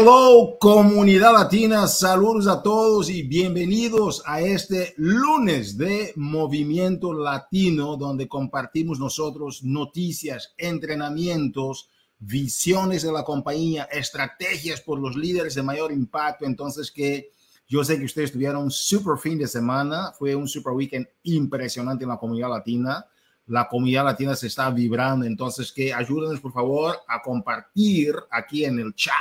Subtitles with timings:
[0.00, 8.28] Hello comunidad latina, saludos a todos y bienvenidos a este lunes de Movimiento Latino donde
[8.28, 16.44] compartimos nosotros noticias, entrenamientos, visiones de la compañía, estrategias por los líderes de mayor impacto.
[16.44, 17.32] Entonces que
[17.66, 22.04] yo sé que ustedes tuvieron un super fin de semana, fue un super weekend impresionante
[22.04, 23.04] en la comunidad latina
[23.48, 25.24] la comunidad latina se está vibrando.
[25.24, 29.16] Entonces, que ayúdenos por favor a compartir aquí en el chat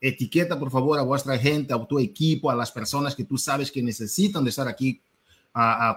[0.00, 3.72] etiqueta por favor a vuestra gente, a tu equipo, a las personas que tú sabes
[3.72, 5.00] que necesitan de estar aquí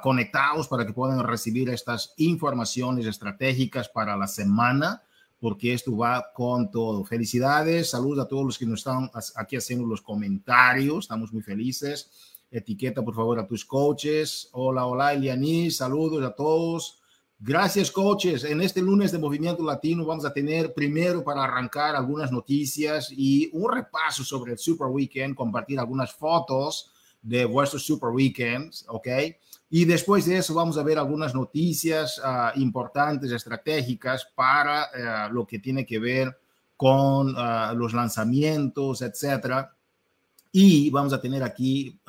[0.02, 5.04] conectados para que puedan recibir estas informaciones estratégicas para la semana,
[5.40, 7.04] porque esto va con todo.
[7.04, 12.10] Felicidades, saludos a todos los que nos están aquí haciendo los comentarios, estamos muy felices.
[12.52, 14.50] Etiqueta por favor a tus coaches.
[14.54, 17.02] Hola, hola, Eliani, saludos a todos.
[17.40, 18.46] Gracias, coaches.
[18.46, 23.50] En este lunes de Movimiento Latino vamos a tener primero para arrancar algunas noticias y
[23.52, 29.08] un repaso sobre el Super Weekend, compartir algunas fotos de vuestros Super Weekends, ¿ok?
[29.70, 34.86] Y después de eso vamos a ver algunas noticias uh, importantes, estratégicas para
[35.30, 36.40] uh, lo que tiene que ver
[36.78, 39.76] con uh, los lanzamientos, etcétera.
[40.54, 42.00] Y vamos a tener aquí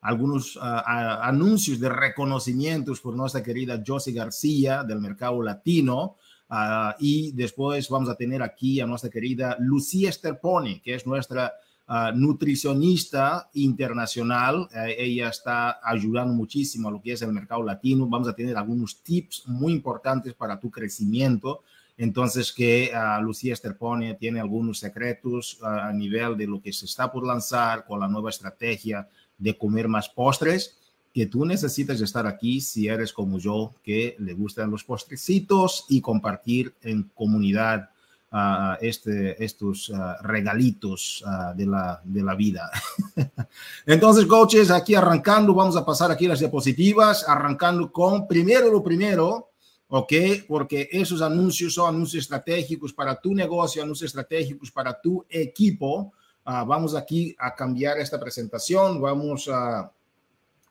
[0.00, 6.16] algunos uh, anuncios de reconocimientos por nuestra querida Josie García del mercado latino.
[6.48, 11.52] Uh, y después vamos a tener aquí a nuestra querida Lucía Sterponi, que es nuestra
[11.88, 14.68] uh, nutricionista internacional.
[14.74, 18.06] ella está ayudando muchísimo a lo que es el mercado latino.
[18.08, 21.62] Vamos a tener algunos tips muy importantes para tu crecimiento.
[21.98, 22.90] Entonces, que
[23.20, 28.00] Lucía Sterponi tiene algunos secretos a nivel de lo que se está por lanzar con
[28.00, 29.06] la nueva estrategia
[29.40, 30.76] de comer más postres,
[31.12, 36.00] que tú necesitas estar aquí si eres como yo, que le gustan los postrecitos y
[36.00, 37.90] compartir en comunidad
[38.32, 42.70] uh, este, estos uh, regalitos uh, de, la, de la vida.
[43.86, 49.50] Entonces, coaches, aquí arrancando, vamos a pasar aquí las diapositivas, arrancando con primero lo primero,
[49.88, 50.12] ¿ok?
[50.46, 56.12] Porque esos anuncios son anuncios estratégicos para tu negocio, anuncios estratégicos para tu equipo.
[56.46, 59.92] Uh, vamos aquí a cambiar esta presentación, vamos a,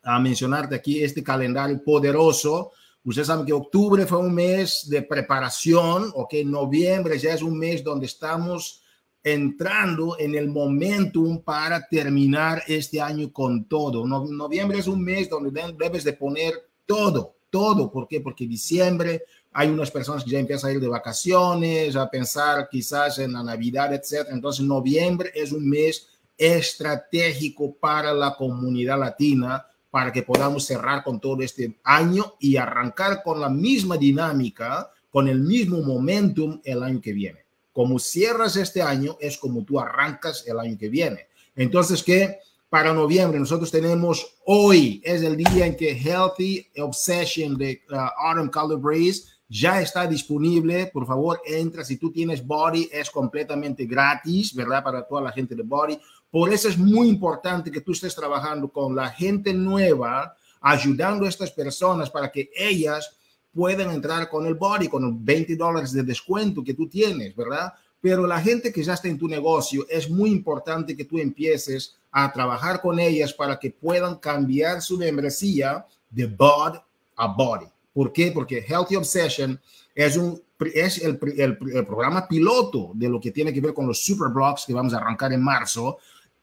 [0.03, 2.71] a mencionarte aquí este calendario poderoso.
[3.03, 7.83] Ustedes saben que octubre fue un mes de preparación, ok, noviembre ya es un mes
[7.83, 8.81] donde estamos
[9.23, 14.05] entrando en el momentum para terminar este año con todo.
[14.07, 16.53] No, noviembre es un mes donde debes de poner
[16.85, 17.91] todo, todo.
[17.91, 18.21] ¿Por qué?
[18.21, 23.19] Porque diciembre hay unas personas que ya empiezan a ir de vacaciones, a pensar quizás
[23.19, 24.27] en la Navidad, etc.
[24.31, 31.19] Entonces, noviembre es un mes estratégico para la comunidad latina para que podamos cerrar con
[31.19, 37.01] todo este año y arrancar con la misma dinámica, con el mismo momentum el año
[37.01, 37.39] que viene.
[37.73, 41.27] Como cierras este año, es como tú arrancas el año que viene.
[41.55, 42.39] Entonces, ¿qué?
[42.69, 43.39] para noviembre.
[43.39, 49.23] Nosotros tenemos hoy, es el día en que Healthy Obsession de uh, Autumn Color Breeze
[49.49, 50.87] ya está disponible.
[50.93, 51.83] Por favor, entra.
[51.83, 54.83] Si tú tienes Body, es completamente gratis, ¿verdad?
[54.83, 55.99] Para toda la gente de Body.
[56.31, 61.29] Por eso es muy importante que tú estés trabajando con la gente nueva, ayudando a
[61.29, 63.17] estas personas para que ellas
[63.51, 67.73] puedan entrar con el Body, con los 20 dólares de descuento que tú tienes, ¿verdad?
[67.99, 71.95] Pero la gente que ya está en tu negocio, es muy importante que tú empieces
[72.11, 76.77] a trabajar con ellas para que puedan cambiar su membresía de Bud
[77.15, 77.65] a Body.
[77.93, 78.31] ¿Por qué?
[78.31, 79.59] Porque Healthy Obsession
[79.95, 80.41] es, un,
[80.73, 84.29] es el, el, el, programa piloto de lo que tiene que ver con los super
[84.29, 85.97] blocks que vamos a arrancar en marzo.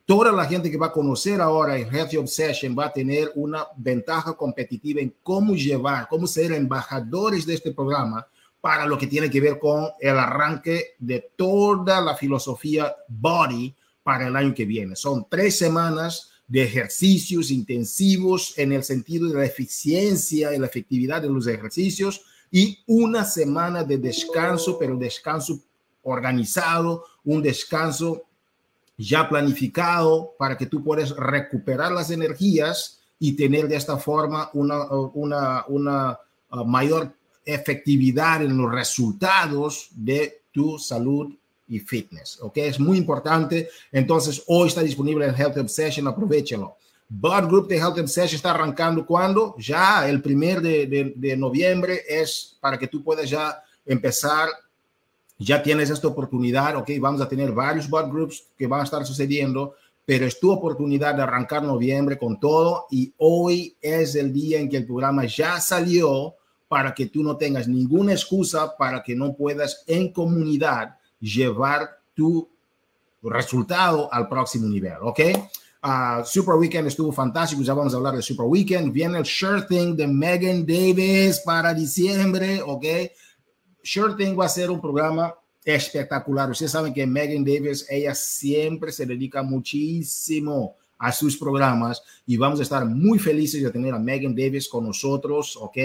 [0.04, 3.66] Toda la gente que va a conocer ahora en Healthy Obsession va a tener una
[3.76, 8.26] ventaja competitiva en cómo llevar, cómo ser embajadores de este programa
[8.60, 14.28] para lo que tiene que ver con el arranque de toda la filosofía Body para
[14.28, 14.94] el año que viene.
[14.96, 21.22] Son tres semanas de ejercicios intensivos en el sentido de la eficiencia y la efectividad
[21.22, 25.60] de los ejercicios y una semana de descanso, pero descanso
[26.02, 28.22] organizado, un descanso
[28.96, 34.84] ya planificado para que tú puedas recuperar las energías y tener de esta forma una,
[35.14, 36.18] una, una
[36.52, 37.12] uh, mayor
[37.44, 41.34] efectividad en los resultados de tu salud
[41.68, 42.58] y fitness, ¿ok?
[42.58, 43.68] Es muy importante.
[43.90, 46.76] Entonces, hoy está disponible en Health Obsession, aprovechalo.
[47.08, 49.54] Bud Group de Health Obsession está arrancando cuando?
[49.58, 54.48] Ya el primer de, de, de, noviembre es para que tú puedas ya empezar,
[55.38, 56.90] ya tienes esta oportunidad, ¿ok?
[57.00, 59.74] Vamos a tener varios Bud Groups que van a estar sucediendo,
[60.04, 64.68] pero es tu oportunidad de arrancar noviembre con todo y hoy es el día en
[64.68, 66.34] que el programa ya salió
[66.68, 70.96] para que tú no tengas ninguna excusa para que no puedas en comunidad
[71.26, 72.48] llevar tu
[73.22, 75.20] resultado al próximo nivel, ¿ok?
[75.82, 78.92] Uh, Super Weekend estuvo fantástico, ya vamos a hablar de Super Weekend.
[78.92, 82.84] Viene el Sure Thing de Megan Davis para diciembre, ¿ok?
[83.82, 85.34] Sure Thing va a ser un programa
[85.64, 86.50] espectacular.
[86.50, 92.58] Ustedes saben que Megan Davis, ella siempre se dedica muchísimo a sus programas y vamos
[92.60, 95.76] a estar muy felices de tener a Megan Davis con nosotros, ¿ok?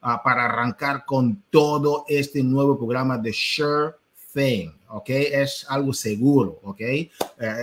[0.00, 3.94] Uh, para arrancar con todo este nuevo programa de Sure
[4.38, 5.10] Thing, ¿ok?
[5.10, 6.80] Es algo seguro, ¿ok?
[6.80, 7.10] Eh,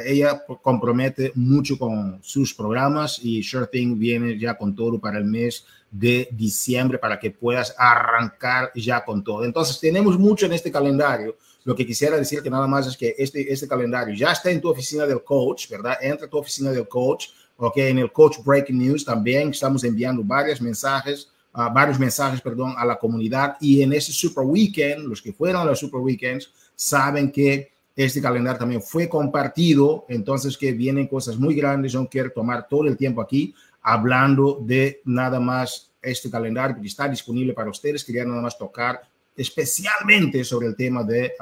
[0.07, 5.23] ella compromete mucho con sus programas y Sure Thing viene ya con todo para el
[5.23, 9.45] mes de diciembre para que puedas arrancar ya con todo.
[9.45, 11.37] Entonces, tenemos mucho en este calendario.
[11.63, 14.59] Lo que quisiera decir que nada más es que este, este calendario ya está en
[14.59, 15.97] tu oficina del coach, ¿verdad?
[16.01, 17.77] Entra a tu oficina del coach, ¿ok?
[17.77, 22.83] En el Coach Breaking News también estamos enviando varios mensajes Uh, varios mensajes, perdón, a
[22.83, 27.31] la comunidad y en ese Super Weekend, los que fueron a los Super Weekends, saben
[27.31, 32.67] que este calendario también fue compartido, entonces que vienen cosas muy grandes, no quiero tomar
[32.67, 38.03] todo el tiempo aquí hablando de nada más este calendario que está disponible para ustedes,
[38.03, 39.01] quería nada más tocar
[39.35, 41.33] especialmente sobre el tema de,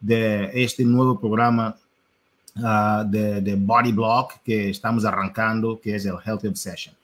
[0.00, 1.76] de este nuevo programa
[2.56, 6.94] uh, de, Body Block que estamos arrancando, que es el Health Obsession.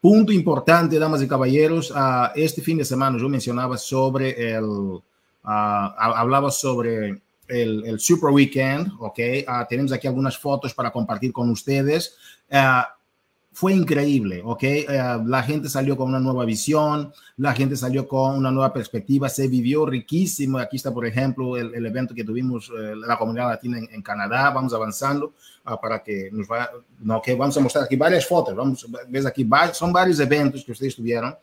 [0.00, 5.00] Punto importante, damas y caballeros, uh, este fin de semana yo mencionaba sobre el,
[5.42, 7.20] hablaba sobre
[7.50, 9.18] el, el, Super Weekend, ¿ok?
[9.46, 12.16] Uh, tenemos aquí algunas fotos para compartir con ustedes.
[12.50, 12.82] Uh,
[13.52, 14.62] fue increíble, ¿ok?
[15.26, 19.48] la gente salió con una nueva visión, la gente salió con una nueva perspectiva, se
[19.48, 20.58] vivió riquísimo.
[20.58, 24.02] Aquí está, por ejemplo, el, el evento que tuvimos eh, la comunidad latina en, en,
[24.02, 24.50] Canadá.
[24.50, 25.34] Vamos avanzando
[25.82, 26.70] para que nos vaya,
[27.00, 28.54] no, que vamos a mostrar aquí varias fotos.
[28.54, 31.36] Vamos, ves aquí, son varios eventos que ustedes tuvieron.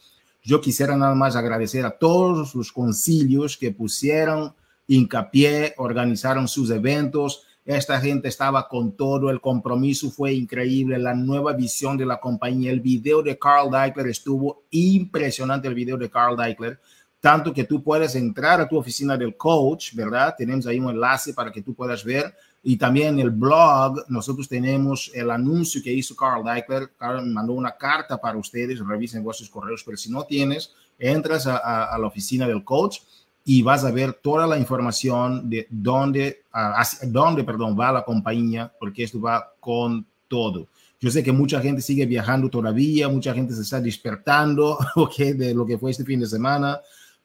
[0.47, 4.55] Yo quisiera nada más agradecer a todos los concilios que pusieron
[4.88, 7.44] hincapié, organizaron sus eventos.
[7.65, 12.71] Esta gente estaba con todo, el compromiso fue increíble, la nueva visión de la compañía,
[12.71, 16.79] el video de Carl Deichler estuvo impresionante, el video de Carl Deichler,
[17.19, 20.33] tanto que tú puedes entrar a tu oficina del coach, ¿verdad?
[20.38, 22.33] Tenemos ahí un enlace para que tú puedas ver
[22.69, 26.91] y también en el blog nosotros tenemos el anuncio que hizo Carl Deichler.
[26.97, 31.85] Carl mandó una carta para ustedes, revisen vuestros correos, pero si no tienes, entras a,
[31.85, 32.97] a, la oficina del coach
[33.45, 36.41] y vas a ver toda la información de dónde,
[37.03, 40.67] dónde perdón, va la compañía, porque esto va con todo.
[40.99, 45.53] Yo sé que mucha gente sigue viajando todavía, mucha gente se está despertando okay, de
[45.53, 46.81] lo que fue este fin de semana,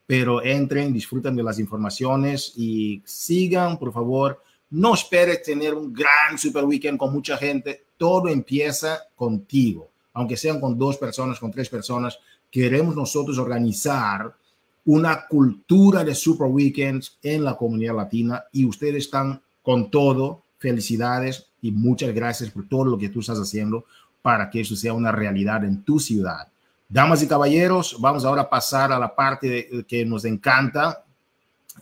[0.06, 4.40] pero entren, disfruten de las informaciones y sigan, por favor,
[4.72, 7.84] no esperes tener un gran super weekend con mucha gente.
[7.96, 12.18] Todo empieza contigo, aunque sean con dos personas, con tres personas.
[12.50, 14.34] Queremos nosotros organizar
[14.86, 20.42] una cultura de super weekends en la comunidad latina y ustedes están con todo.
[20.58, 23.84] Felicidades y muchas gracias por todo lo que tú estás haciendo
[24.22, 26.48] para que eso sea una realidad en tu ciudad.
[26.88, 31.04] Damas y caballeros, vamos ahora a pasar a la parte que nos encanta.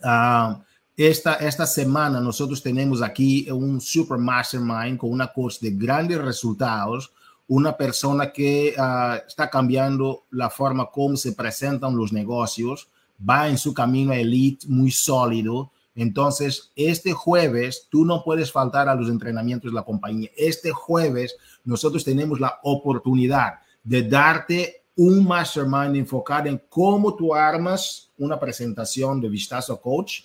[0.03, 0.61] Uh,
[0.97, 7.11] esta, esta semana nosotros tenemos aquí un super mastermind con una coach de grandes resultados,
[7.47, 12.87] una persona que uh, está cambiando la forma como se presentan los negocios,
[13.27, 15.71] va en su camino a elite muy sólido.
[15.95, 20.29] Entonces, este jueves, tú no puedes faltar a los entrenamientos de la compañía.
[20.37, 28.09] Este jueves, nosotros tenemos la oportunidad de darte un mastermind enfocado en cómo tú armas
[28.17, 30.21] una presentación de vistazo coach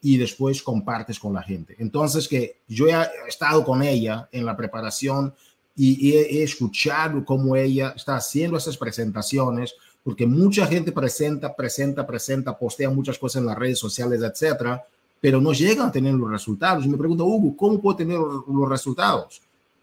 [0.00, 1.74] y después compartes con la gente.
[1.78, 2.94] Entonces, que yo he
[3.26, 5.34] estado con ella en la preparación
[5.76, 12.58] y, he, escuchado cómo ella está haciendo esas presentaciones, porque mucha gente presenta, presenta, presenta,
[12.58, 14.84] postea muchas cosas en las redes sociales, etcétera,
[15.20, 16.84] pero no llegan a tener los resultados.
[16.84, 19.40] Y me pregunto, Hugo, ¿cómo puedo tener los resultados?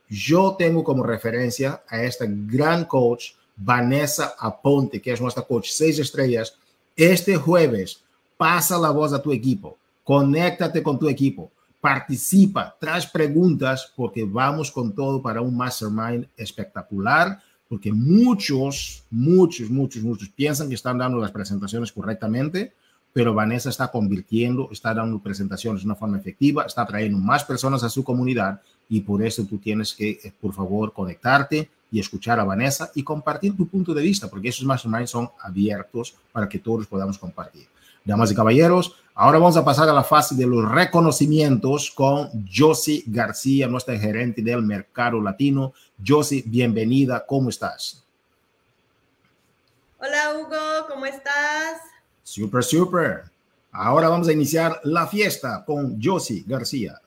[0.09, 5.99] Yo tengo como referencia a esta gran coach, Vanessa Aponte, que es nuestra coach seis
[5.99, 6.57] estrellas.
[6.95, 8.01] Este jueves,
[8.37, 14.71] pasa la voz a tu equipo conéctate con tu equipo, participa, traes preguntas porque vamos
[14.71, 21.17] con todo para un mastermind espectacular, porque muchos, muchos, muchos, muchos piensan que están dando
[21.17, 22.71] las presentaciones correctamente,
[23.11, 27.83] pero Vanessa está convirtiendo, está dando presentaciones de una forma efectiva, está trayendo más personas
[27.83, 32.39] a su comunidad y por eso tú tienes que, eh, por favor, conectarte y escuchar
[32.39, 36.59] a Vanessa y compartir tu punto de vista, porque esos masterminds son abiertos para que
[36.59, 37.67] todos podamos compartir.
[38.03, 43.03] Damas y caballeros, ahora vamos a pasar a la fase de los reconocimientos con Josie
[43.07, 45.73] García, nuestra gerente del mercado latino.
[46.05, 48.03] Josie, bienvenida, ¿cómo estás?
[49.97, 51.79] Hola Hugo, ¿cómo estás?
[52.21, 53.23] Super, super.
[53.71, 56.99] Ahora vamos a iniciar la fiesta con Josie García.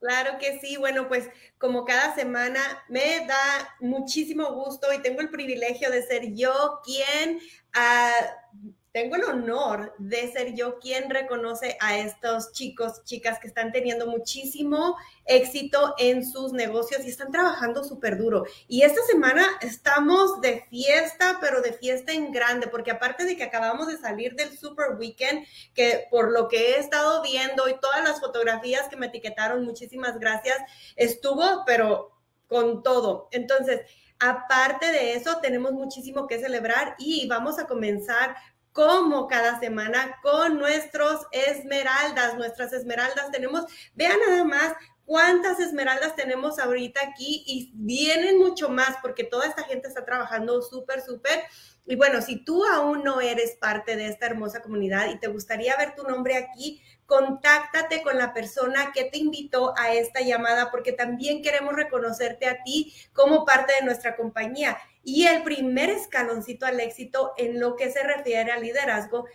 [0.00, 0.78] Claro que sí.
[0.78, 6.34] Bueno, pues como cada semana me da muchísimo gusto y tengo el privilegio de ser
[6.34, 7.38] yo quien
[7.76, 13.70] uh, tengo el honor de ser yo quien reconoce a estos chicos, chicas que están
[13.70, 18.44] teniendo muchísimo éxito en sus negocios y están trabajando súper duro.
[18.66, 23.44] Y esta semana estamos de fiesta, pero de fiesta en grande, porque aparte de que
[23.44, 28.02] acabamos de salir del Super Weekend, que por lo que he estado viendo y todas
[28.02, 30.58] las fotografías que me etiquetaron, muchísimas gracias,
[30.96, 32.10] estuvo, pero
[32.48, 33.28] con todo.
[33.30, 33.82] Entonces,
[34.22, 38.36] Aparte de eso, tenemos muchísimo que celebrar y vamos a comenzar
[38.72, 44.74] como cada semana con nuestros esmeraldas, nuestras esmeraldas tenemos, vean nada más
[45.04, 50.62] cuántas esmeraldas tenemos ahorita aquí y vienen mucho más porque toda esta gente está trabajando
[50.62, 51.42] súper, súper.
[51.84, 55.76] Y bueno, si tú aún no eres parte de esta hermosa comunidad y te gustaría
[55.76, 60.92] ver tu nombre aquí, contáctate con la persona que te invitó a esta llamada porque
[60.92, 64.78] también queremos reconocerte a ti como parte de nuestra compañía.
[65.02, 69.26] Y el primer escaloncito al éxito en lo que se refiere al liderazgo,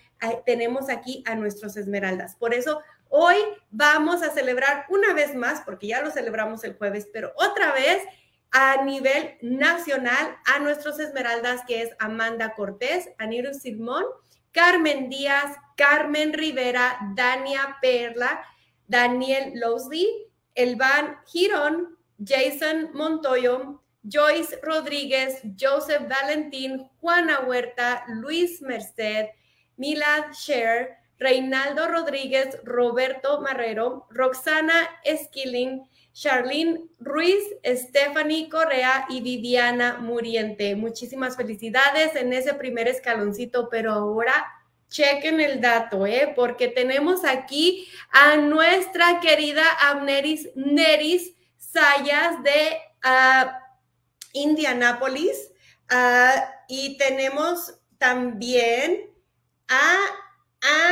[0.45, 2.35] tenemos aquí a nuestros esmeraldas.
[2.35, 3.37] Por eso hoy
[3.71, 8.03] vamos a celebrar una vez más, porque ya lo celebramos el jueves, pero otra vez
[8.51, 14.05] a nivel nacional a nuestros esmeraldas, que es Amanda Cortés, Aniru Simón,
[14.51, 18.45] Carmen Díaz, Carmen Rivera, Dania Perla,
[18.87, 20.07] Daniel Losley,
[20.53, 29.29] Elvan Girón, Jason Montoyo, Joyce Rodríguez, Joseph Valentín, Juana Huerta, Luis Merced,
[29.77, 35.83] Milad Sher, Reinaldo Rodríguez, Roberto Marrero, Roxana Esquilín,
[36.13, 40.75] Charlene Ruiz, Stephanie Correa y Viviana Muriente.
[40.75, 44.45] Muchísimas felicidades en ese primer escaloncito, pero ahora
[44.89, 46.31] chequen el dato, ¿eh?
[46.35, 53.64] porque tenemos aquí a nuestra querida Amneris Neris Sayas de uh,
[54.35, 55.49] Indianápolis
[55.91, 59.11] uh, y tenemos también
[59.67, 59.97] a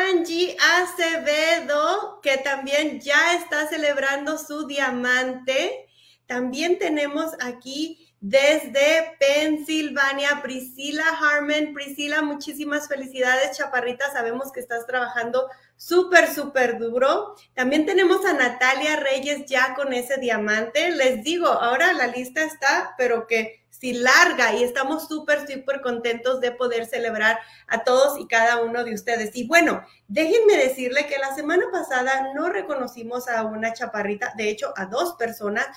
[0.10, 5.88] Angie Acevedo, que también ya está celebrando su diamante.
[6.26, 11.74] También tenemos aquí desde Pensilvania, Priscila Harmon.
[11.74, 14.12] Priscila, muchísimas felicidades, chaparrita.
[14.12, 15.50] Sabemos que estás trabajando
[15.88, 17.36] súper, súper duro.
[17.54, 20.92] También tenemos a Natalia Reyes ya con ese diamante.
[20.92, 26.52] Les digo, ahora la lista está, pero que larga y estamos súper, súper contentos de
[26.52, 27.38] poder celebrar
[27.68, 29.36] a todos y cada uno de ustedes.
[29.36, 34.74] Y bueno, déjenme decirle que la semana pasada no reconocimos a una chaparrita, de hecho
[34.78, 35.68] a dos personas,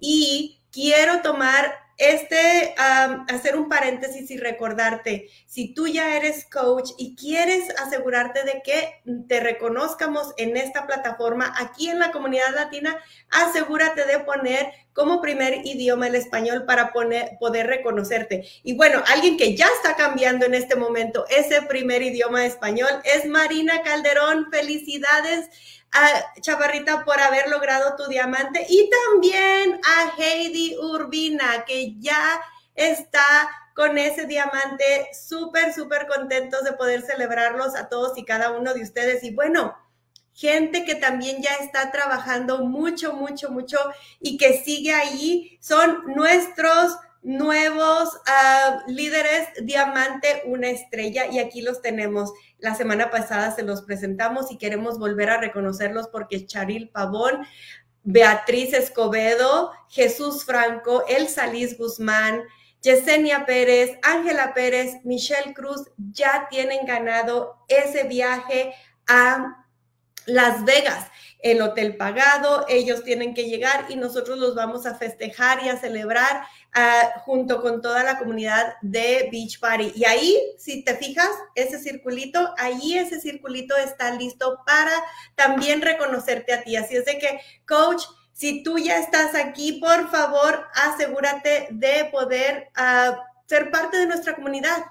[0.00, 7.14] y quiero tomar este, hacer un paréntesis y recordarte, si tú ya eres coach y
[7.14, 12.96] quieres asegurarte de que te reconozcamos en esta plataforma aquí en la comunidad latina,
[13.30, 18.48] asegúrate de poner como primer idioma el español para poner, poder reconocerte.
[18.62, 23.26] Y bueno, alguien que ya está cambiando en este momento ese primer idioma español es
[23.26, 24.48] Marina Calderón.
[24.50, 25.48] Felicidades
[25.92, 32.40] a Chavarrita por haber logrado tu diamante y también a Heidi Urbina que ya
[32.74, 38.74] está con ese diamante, súper, súper contentos de poder celebrarlos a todos y cada uno
[38.74, 39.22] de ustedes.
[39.24, 39.74] Y bueno,
[40.34, 43.78] gente que también ya está trabajando mucho, mucho, mucho
[44.20, 51.80] y que sigue ahí, son nuestros nuevos uh, líderes diamante, una estrella, y aquí los
[51.80, 52.32] tenemos.
[52.58, 57.46] La semana pasada se los presentamos y queremos volver a reconocerlos porque Charil Pavón,
[58.02, 62.42] Beatriz Escobedo, Jesús Franco, El Salís Guzmán,
[62.82, 68.74] Yesenia Pérez, Ángela Pérez, Michelle Cruz ya tienen ganado ese viaje
[69.06, 69.64] a
[70.26, 71.08] las Vegas,
[71.40, 75.76] el hotel pagado, ellos tienen que llegar y nosotros los vamos a festejar y a
[75.76, 76.44] celebrar
[76.76, 79.92] uh, junto con toda la comunidad de Beach Party.
[79.94, 84.92] Y ahí, si te fijas, ese circulito, ahí ese circulito está listo para
[85.34, 86.76] también reconocerte a ti.
[86.76, 88.02] Así es de que, coach,
[88.32, 94.34] si tú ya estás aquí, por favor, asegúrate de poder uh, ser parte de nuestra
[94.34, 94.84] comunidad.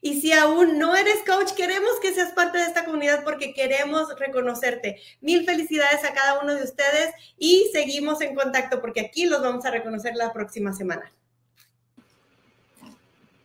[0.00, 4.08] Y si aún no eres coach, queremos que seas parte de esta comunidad porque queremos
[4.18, 5.00] reconocerte.
[5.20, 9.64] Mil felicidades a cada uno de ustedes y seguimos en contacto porque aquí los vamos
[9.64, 11.10] a reconocer la próxima semana.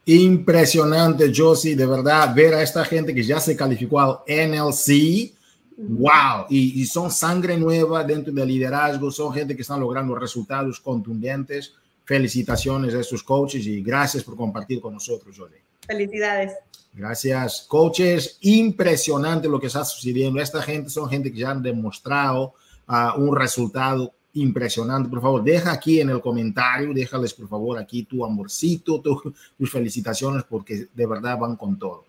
[0.06, 5.32] Impresionante, Josie, de verdad, ver a esta gente que ya se calificó al NLC.
[5.78, 10.80] Wow, y, y, son sangre nueva dentro del liderazgo, son gente que están logrando resultados
[10.80, 11.74] contundentes.
[12.04, 15.71] Felicitaciones a estos coaches y gracias por compartir con nosotros, Josie.
[15.88, 16.54] Felicidades.
[16.94, 18.38] Gracias, coaches.
[18.42, 20.42] Impresionante lo que está sucediendo.
[20.42, 22.54] Esta gente son gente que ya han demostrado
[22.88, 25.10] uh, un resultado impresionante.
[25.10, 30.44] Por favor, deja aquí en el comentario, déjales por favor aquí tu amorcito, tus felicitaciones,
[30.44, 32.06] porque de verdad van con todo.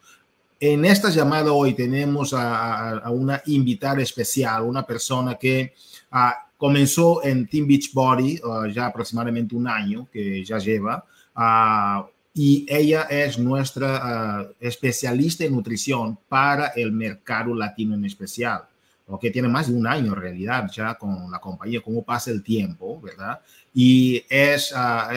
[0.58, 5.74] En esta llamada hoy tenemos a, una invitada especial, una persona que
[6.12, 12.66] ah, comenzó en Team Beachbody uh, ya aproximadamente un año, que ya lleva, uh, y
[12.68, 18.62] ella es nuestra uh, especialista en nutrición para el mercado latino en especial,
[19.06, 22.30] o que tiene más de un año en realidad ya con la compañía, cómo pasa
[22.30, 23.40] el tiempo, ¿verdad?
[23.74, 24.72] Y es,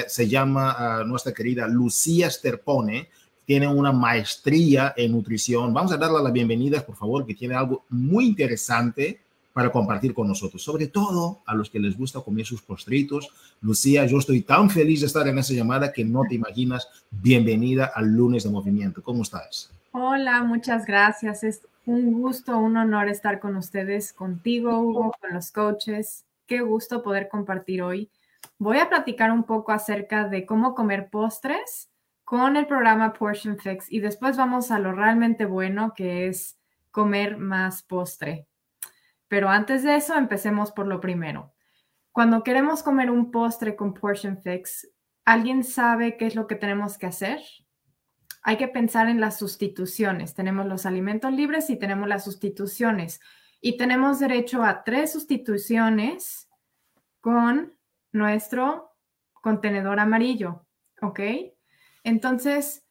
[0.07, 3.09] se llama nuestra querida Lucía Sterpone,
[3.45, 5.73] tiene una maestría en nutrición.
[5.73, 9.21] Vamos a darle la bienvenida, por favor, que tiene algo muy interesante
[9.55, 13.29] para compartir con nosotros, sobre todo a los que les gusta comer sus postritos.
[13.61, 16.89] Lucía, yo estoy tan feliz de estar en esa llamada que no te imaginas.
[17.09, 19.01] Bienvenida al lunes de movimiento.
[19.01, 19.71] ¿Cómo estás?
[19.93, 21.45] Hola, muchas gracias.
[21.45, 26.25] Es un gusto, un honor estar con ustedes, contigo, Hugo, con los coaches.
[26.47, 28.09] Qué gusto poder compartir hoy.
[28.57, 31.87] Voy a platicar un poco acerca de cómo comer postres
[32.25, 36.57] con el programa Portion Fix y después vamos a lo realmente bueno que es
[36.91, 38.47] comer más postre.
[39.27, 41.53] Pero antes de eso, empecemos por lo primero.
[42.11, 44.89] Cuando queremos comer un postre con Portion Fix,
[45.25, 47.41] ¿alguien sabe qué es lo que tenemos que hacer?
[48.41, 50.33] Hay que pensar en las sustituciones.
[50.33, 53.19] Tenemos los alimentos libres y tenemos las sustituciones.
[53.59, 56.47] Y tenemos derecho a tres sustituciones
[57.19, 57.73] con
[58.11, 58.95] nuestro
[59.33, 60.65] contenedor amarillo.
[61.01, 61.19] ¿Ok?
[62.03, 62.85] Entonces,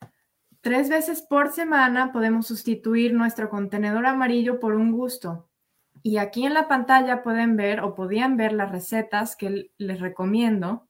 [0.60, 5.49] tres veces por semana podemos sustituir nuestro contenedor amarillo por un gusto.
[6.06, 10.86] Y aquí en la pantalla pueden ver o podían ver las recetas que les recomiendo,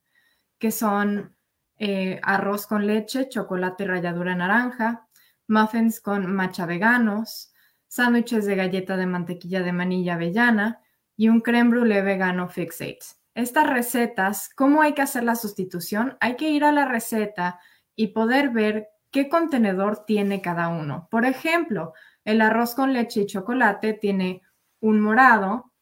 [0.59, 1.37] que son
[1.79, 5.07] eh, arroz con leche, chocolate y ralladura naranja,
[5.47, 7.55] muffins con matcha veganos,
[7.87, 10.81] sándwiches de galleta de mantequilla de manilla avellana
[11.17, 13.07] y un creme brulee vegano fixate.
[13.37, 16.17] Estas recetas, ¿cómo hay que hacer la sustitución?
[16.19, 17.61] Hay que ir a la receta
[17.95, 21.07] y poder ver qué contenedor tiene cada uno.
[21.09, 21.93] Por ejemplo,
[22.25, 24.43] el arroz con leche y chocolate tiene
[24.85, 25.73] un morado,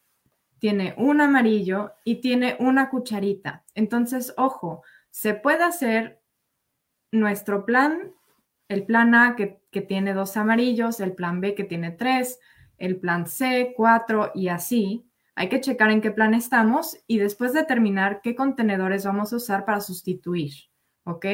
[0.61, 3.65] tiene un amarillo y tiene una cucharita.
[3.75, 6.23] Entonces, ojo, se puede hacer
[7.11, 8.13] nuestro plan,
[8.69, 12.39] el plan A que, tiene dos amarillos, el plan B que tiene tres,
[12.79, 15.05] el plan C, cuatro y así.
[15.35, 19.65] Hay que checar en qué plan estamos y después determinar qué contenedores vamos a usar
[19.65, 20.53] para sustituir,
[21.03, 21.27] ¿ok?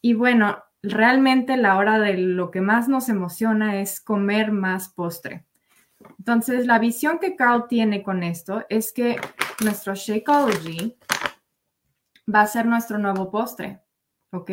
[0.00, 5.45] Y bueno, realmente la hora de lo que más nos emociona es comer más postre.
[6.18, 9.16] Entonces, la visión que Carl tiene con esto es que
[9.62, 10.96] nuestro Shakeology
[12.32, 13.82] va a ser nuestro nuevo postre,
[14.32, 14.50] ¿ok?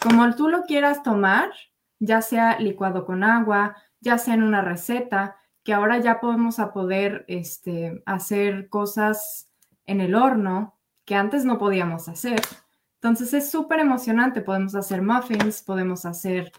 [0.00, 1.50] Como tú lo quieras tomar,
[1.98, 6.72] ya sea licuado con agua, ya sea en una receta, que ahora ya podemos a
[6.72, 9.50] poder este, hacer cosas
[9.86, 12.40] en el horno que antes no podíamos hacer.
[13.00, 14.40] Entonces es súper emocionante.
[14.40, 16.52] Podemos hacer muffins, podemos hacer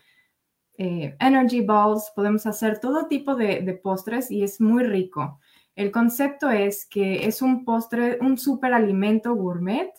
[0.82, 5.42] eh, energy balls, podemos hacer todo tipo de, postres y es muy rico.
[5.76, 9.92] El concepto es que es un postre, un superalimento gourmet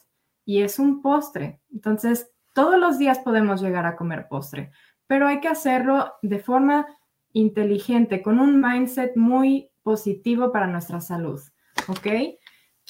[0.47, 1.61] y es un postre.
[1.71, 4.71] Entonces, todos los días podemos llegar a comer postre,
[5.07, 6.87] pero hay que hacerlo de forma
[7.35, 11.43] inteligente, con un mindset muy positivo para nuestra salud.
[11.89, 12.07] ¿Ok?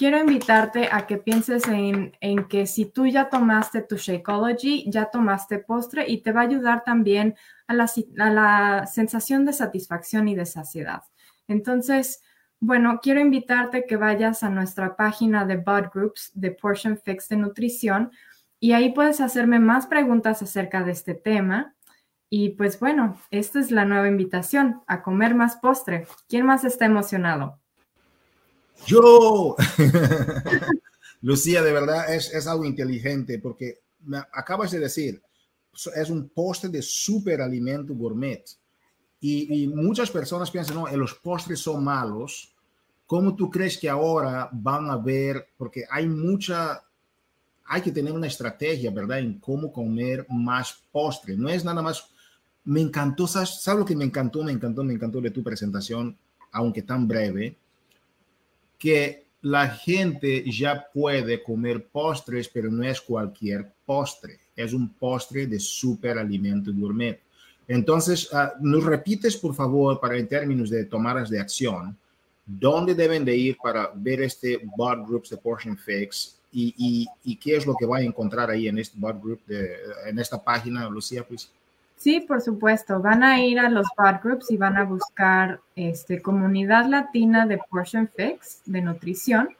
[0.01, 2.13] quiero invitarte a que pienses en,
[2.49, 6.85] que si tú ya tomaste tu Shakeology, ya tomaste postre y te va a ayudar
[6.85, 7.37] también
[7.71, 11.03] a la, sensación de satisfacción y de saciedad.
[11.47, 12.23] Entonces,
[12.59, 17.37] bueno, quiero invitarte que vayas a nuestra página de Bud Groups de Portion Fix de
[17.37, 18.11] Nutrición
[18.59, 21.75] y ahí puedes hacerme más preguntas acerca de este tema.
[22.29, 26.07] Y pues bueno, esta es la nueva invitación a comer más postre.
[26.29, 27.59] ¿Quién más está emocionado?
[28.87, 29.57] Yo,
[31.23, 35.23] Lucía, de verdad es, es algo inteligente porque me acabas de decir,
[35.73, 38.45] es un postre de superalimento gourmet.
[39.21, 42.55] Y, y, muchas personas piensan, no, los postres son malos.
[43.07, 45.49] ¿Cómo tú crees que ahora van a ver?
[45.57, 46.83] Porque hay mucha,
[47.67, 49.19] hay que tener una estrategia, ¿verdad?
[49.19, 51.37] En cómo comer más postre.
[51.37, 52.11] No es nada más,
[52.65, 54.43] me encantó, ¿sabes, ¿sabes lo que me encantó?
[54.43, 56.17] Me encantó, me encantó de tu presentación,
[56.53, 57.57] aunque tan breve
[58.79, 65.47] que la gente ya puede comer postres, pero no es cualquier postre, es un postre
[65.47, 67.21] de superalimento gourmet.
[67.69, 71.97] Entonces, uh, nos repites, por favor, para en términos de tomadas de acción,
[72.45, 77.37] dónde deben de ir para ver este Bot Groups de Portion Fix y, y, y,
[77.37, 80.43] qué es lo que va a encontrar ahí en este Bot Group, de, en esta
[80.43, 81.49] página, Lucía, pues.
[82.01, 82.99] Sí, por supuesto.
[83.01, 87.59] Van a ir a los bad groups y van a buscar este, comunidad latina de
[87.71, 89.51] Portion Fix, de nutrición.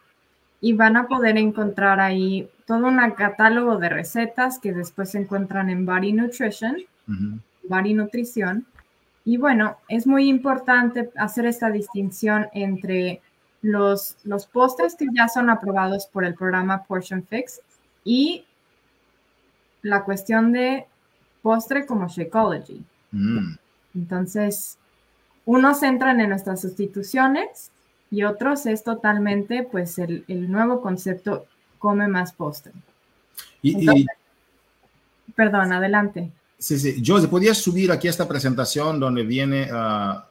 [0.61, 5.71] Y van a poder encontrar ahí todo un catálogo de recetas que después se encuentran
[5.71, 6.77] en Body Nutrition,
[7.69, 8.67] Body Nutrición.
[9.25, 13.21] Y bueno, es muy importante hacer esta distinción entre
[13.63, 17.61] los, los postres que ya son aprobados por el programa Portion Fix
[18.05, 18.45] y
[19.83, 20.87] la cuestión de
[21.43, 22.85] postre como Shakeology.
[23.13, 23.55] Mm.
[23.95, 24.79] Entonces,
[25.45, 27.71] unos entran en nuestras sustituciones
[28.11, 31.47] y otros es totalmente pues el, nuevo concepto
[31.79, 32.73] come más postre.
[33.63, 34.07] Y,
[35.35, 36.31] perdón, adelante.
[36.59, 37.03] Sí, sí.
[37.07, 40.29] José, ¿podías subir aquí esta presentación donde viene ah,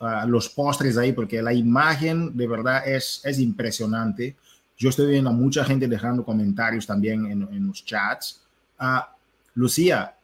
[0.00, 1.12] ah, los postres ahí?
[1.12, 4.36] Porque la imagen de verdad es, es impresionante.
[4.76, 8.42] Yo estoy viendo a mucha gente dejando comentarios también en, los chats.
[8.78, 9.14] Ah,
[9.54, 10.14] Lucía,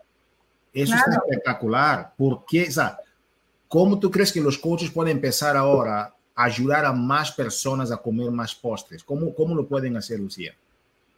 [0.73, 2.13] eso es espectacular.
[2.17, 2.67] ¿Por qué?
[2.69, 2.99] O sea,
[3.69, 8.31] ¿Cómo tú crees que los coaches pueden empezar ahora ayudar a más personas a comer
[8.31, 9.03] más postres?
[9.03, 10.55] ¿Cómo, cómo lo pueden hacer, Lucía?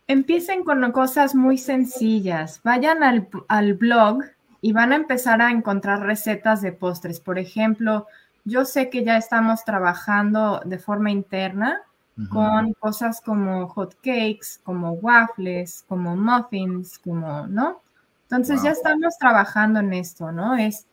[0.07, 2.61] Empiecen con cosas muy sencillas.
[2.65, 4.23] Vayan al, al blog
[4.63, 7.21] y van a empezar a encontrar recetas de postres.
[7.21, 8.07] Por ejemplo,
[8.45, 11.83] yo sé que ya estamos trabajando de forma interna
[12.31, 17.81] con cosas como hot cakes, como waffles, como muffins, como, ¿no?
[18.23, 20.57] Entonces ya estamos trabajando en esto, ¿no?
[20.57, 20.85] Es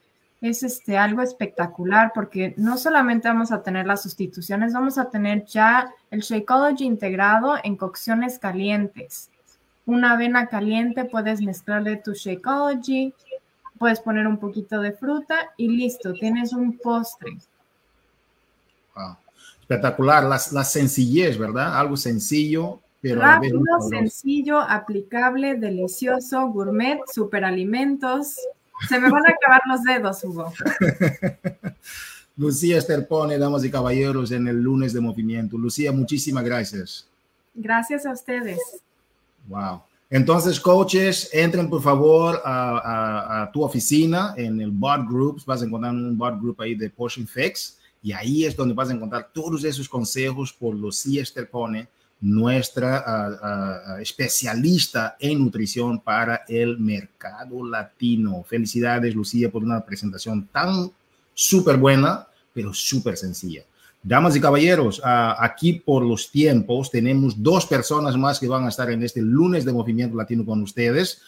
[0.49, 5.45] es este, algo espectacular porque no solamente vamos a tener las sustituciones, vamos a tener
[5.45, 9.29] ya el Shakeology integrado en cocciones calientes.
[9.85, 13.13] Una avena caliente, puedes mezclarle tu Shakeology,
[13.77, 17.37] puedes poner un poquito de fruta y listo, tienes un postre.
[19.61, 21.79] Espectacular, la, la, sencillez, ¿verdad?
[21.79, 28.37] Algo sencillo, pero rápido, sencillo, aplicable, delicioso, gourmet, superalimentos.
[28.87, 30.53] Se me van a acabar los dedos, Hugo.
[32.37, 35.57] Lucía Esterpone, damas y caballeros, en el lunes de movimiento.
[35.57, 37.07] Lucía, muchísimas gracias.
[37.53, 38.59] Gracias a ustedes.
[39.47, 39.81] Wow.
[40.09, 45.45] Entonces, coaches, entren por favor a, tu oficina en el bot groups.
[45.45, 48.89] Vas a encontrar un bot group ahí de Portion Fix y ahí es donde vas
[48.89, 51.87] a encontrar todos esos consejos por Lucía Esterpone
[52.21, 58.43] nuestra especialista en nutrición para el mercado latino.
[58.43, 60.91] Felicidades, Lucía, por una presentación tan
[61.33, 63.63] súper buena, pero súper sencilla.
[64.07, 68.91] Damas y caballeros, aquí por los tiempos tenemos dos personas más que van a estar
[68.91, 71.21] en este lunes de Movimiento Latino con ustedes.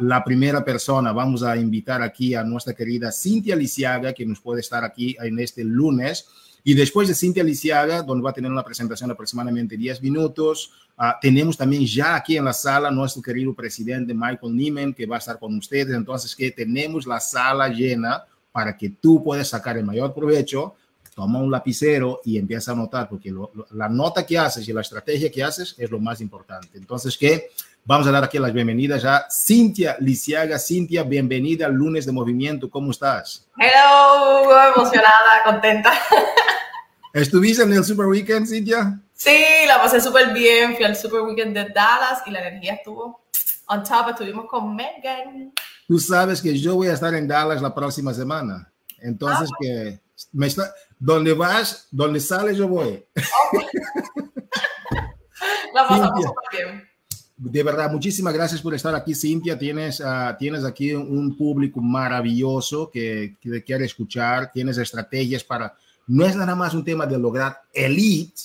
[0.00, 4.60] la primera persona, vamos a invitar aquí a nuestra querida Cintia Lisiaga, que nos puede
[4.60, 6.26] estar aquí en este lunes.
[6.68, 10.72] Y después de Cintia Lisiaga, donde va a tener una presentación de aproximadamente 10 minutos,
[10.98, 15.14] ah, tenemos también ya aquí en la sala nuestro querido presidente Michael Nieman, que va
[15.14, 15.94] a estar con ustedes.
[15.94, 20.74] Entonces, que tenemos la sala llena para que tú puedas sacar el mayor provecho.
[21.14, 23.32] Toma un lapicero y empieza a anotar, porque
[23.70, 26.78] la nota que haces y la estrategia que haces es lo más importante.
[26.78, 27.50] Entonces, que
[27.84, 30.58] vamos a dar aquí las bienvenidas a Cintia Lisiaga.
[30.58, 32.68] Cintia, bienvenida al lunes de movimiento.
[32.68, 33.46] ¿Cómo estás?
[33.56, 35.92] Hello, emocionada, contenta.
[37.16, 39.00] ¿Estuviste en el Super Weekend, Cintia?
[39.14, 39.34] Sí,
[39.66, 40.76] la pasé súper bien.
[40.76, 43.24] Fui al Super Weekend de Dallas y la energía estuvo
[43.68, 44.10] on top.
[44.10, 45.50] Estuvimos con Megan.
[45.88, 48.70] Tú sabes que yo voy a estar en Dallas la próxima semana.
[48.98, 49.98] Entonces, ah, que
[50.32, 53.02] me está, donde vas, donde sales, yo voy.
[55.72, 56.86] la pasamos súper bien.
[57.38, 59.58] De verdad, muchísimas gracias por estar aquí, Cintia.
[59.58, 64.52] Tienes, uh, tienes aquí un público maravilloso que, que quiere escuchar.
[64.52, 65.74] Tienes estrategias para
[66.06, 68.42] no es nada más un tema de lograr elite,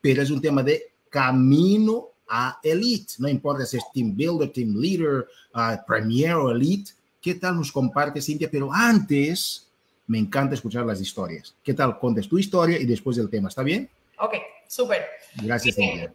[0.00, 3.14] pero es un tema de camino a elite.
[3.18, 6.92] No importa si es team builder, team leader, uh, premier o elite.
[7.20, 8.48] ¿Qué tal nos comparte, Cintia?
[8.50, 9.68] Pero antes,
[10.06, 11.54] me encanta escuchar las historias.
[11.62, 11.98] ¿Qué tal?
[11.98, 13.48] Contes tu historia y después el tema.
[13.48, 13.90] ¿Está bien?
[14.18, 14.34] Ok,
[14.66, 15.06] súper.
[15.42, 16.12] Gracias, Cintia.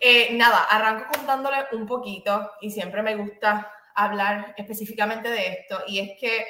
[0.00, 5.98] Eh, nada, arranco contándole un poquito y siempre me gusta hablar específicamente de esto y
[5.98, 6.44] es que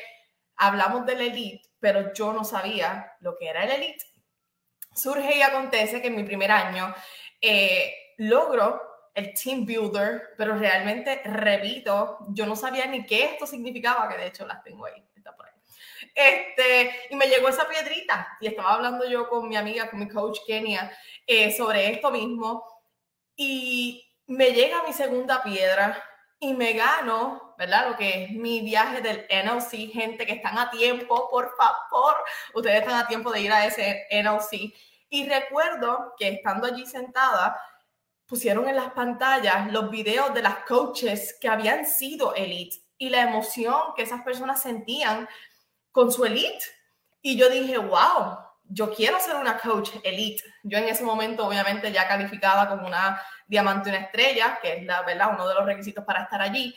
[0.57, 4.05] hablamos del elite pero yo no sabía lo que era el elite.
[4.95, 6.95] Surge y acontece que en mi primer año
[7.41, 8.81] eh, logro
[9.15, 14.27] el team builder, pero realmente, repito, yo no sabía ni qué esto significaba, que de
[14.29, 15.53] hecho las tengo ahí, está por ahí.
[16.15, 20.09] Este, y me llegó esa piedrita y estaba hablando yo con mi amiga, con mi
[20.09, 20.93] coach Kenia,
[21.27, 22.65] eh, sobre esto mismo
[23.35, 26.03] y me llega mi segunda piedra
[26.39, 27.91] y me gano, ¿verdad?
[27.91, 32.15] Lo que es mi viaje del NLC, gente que están a tiempo, por favor,
[32.55, 34.73] ustedes están a tiempo de ir a ese NLC.
[35.11, 37.61] Y recuerdo que estando allí sentada,
[38.27, 43.23] pusieron en las pantallas los videos de las coaches que habían sido elite y la
[43.23, 45.29] emoción que esas personas sentían
[45.91, 46.65] con su elite.
[47.23, 50.45] Y yo dije, wow, yo quiero ser una coach elite.
[50.63, 55.03] Yo en ese momento, obviamente, ya calificaba como una diamante, una estrella, que es la
[55.03, 56.73] verdad, uno de los requisitos para estar allí.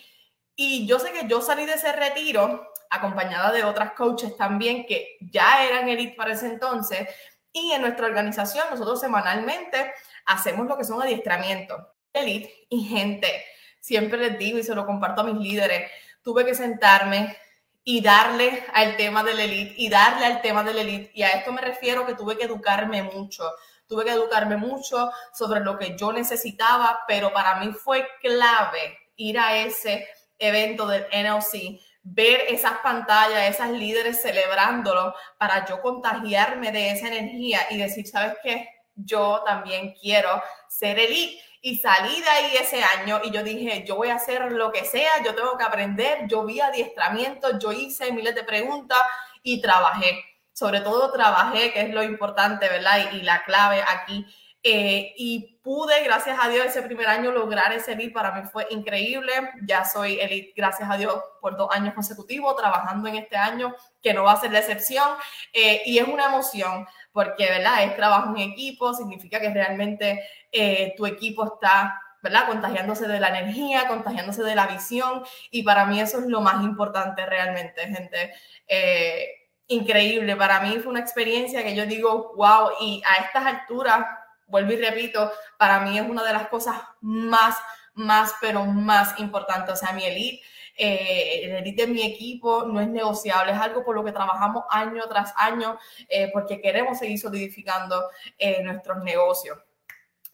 [0.63, 5.17] Y yo sé que yo salí de ese retiro acompañada de otras coaches también que
[5.19, 7.09] ya eran elite para ese entonces.
[7.51, 9.91] Y en nuestra organización, nosotros semanalmente
[10.27, 11.81] hacemos lo que son adiestramientos.
[12.13, 13.43] Elite y gente,
[13.79, 15.89] siempre les digo y se lo comparto a mis líderes,
[16.21, 17.35] tuve que sentarme,
[17.83, 21.09] y darle al tema del elite y darle al tema del elite.
[21.15, 23.49] Y a esto me refiero que tuve que educarme mucho.
[23.87, 29.39] Tuve que educarme mucho sobre lo que yo necesitaba, pero para mí fue clave ir
[29.39, 30.07] a ese
[30.41, 37.59] evento del NLC, ver esas pantallas, esas líderes celebrándolo para yo contagiarme de esa energía
[37.69, 38.67] y decir, ¿sabes qué?
[38.95, 43.95] Yo también quiero ser elite y salí de ahí ese año y yo dije, yo
[43.95, 48.11] voy a hacer lo que sea, yo tengo que aprender, yo vi adiestramiento, yo hice
[48.11, 48.99] miles de preguntas
[49.43, 50.25] y trabajé.
[50.53, 53.11] Sobre todo trabajé, que es lo importante, ¿verdad?
[53.13, 54.25] Y, la clave aquí.
[54.63, 58.13] Eh, y pude, gracias a Dios, ese primer año lograr ese elite.
[58.13, 59.33] Para mí fue increíble.
[59.63, 64.13] Ya soy elite, gracias a Dios, por dos años consecutivos, trabajando en este año, que
[64.13, 65.09] no va a ser la excepción.
[65.53, 67.83] Eh, y es una emoción porque, ¿verdad?
[67.83, 72.47] Es trabajo en equipo, significa que realmente eh, tu equipo está, ¿verdad?
[72.47, 76.63] Contagiándose de la energía, contagiándose de la visión y para mí eso es lo más
[76.63, 78.33] importante realmente, gente.
[78.67, 79.27] Eh,
[79.67, 84.05] increíble, para mí fue una experiencia que yo digo, wow, y a estas alturas,
[84.51, 87.57] vuelvo y repito, para mí es una de las cosas más,
[87.95, 89.73] más, pero más importantes.
[89.73, 90.43] O sea, mi elite
[90.77, 94.63] eh, el elite de mi equipo no es negociable, es algo por lo que trabajamos
[94.69, 99.59] año tras año eh, porque queremos seguir solidificando eh, nuestros negocios.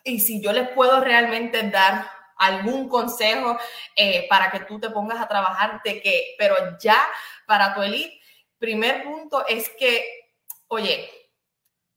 [0.03, 3.57] Y si yo les puedo realmente dar algún consejo
[3.95, 6.97] eh, para que tú te pongas a trabajar de que, pero ya
[7.45, 8.19] para tu elite,
[8.57, 10.31] primer punto es que,
[10.67, 11.09] oye,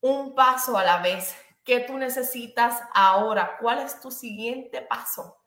[0.00, 1.36] un paso a la vez.
[1.70, 3.56] ¿Qué tú necesitas ahora?
[3.60, 5.38] ¿Cuál es tu siguiente paso?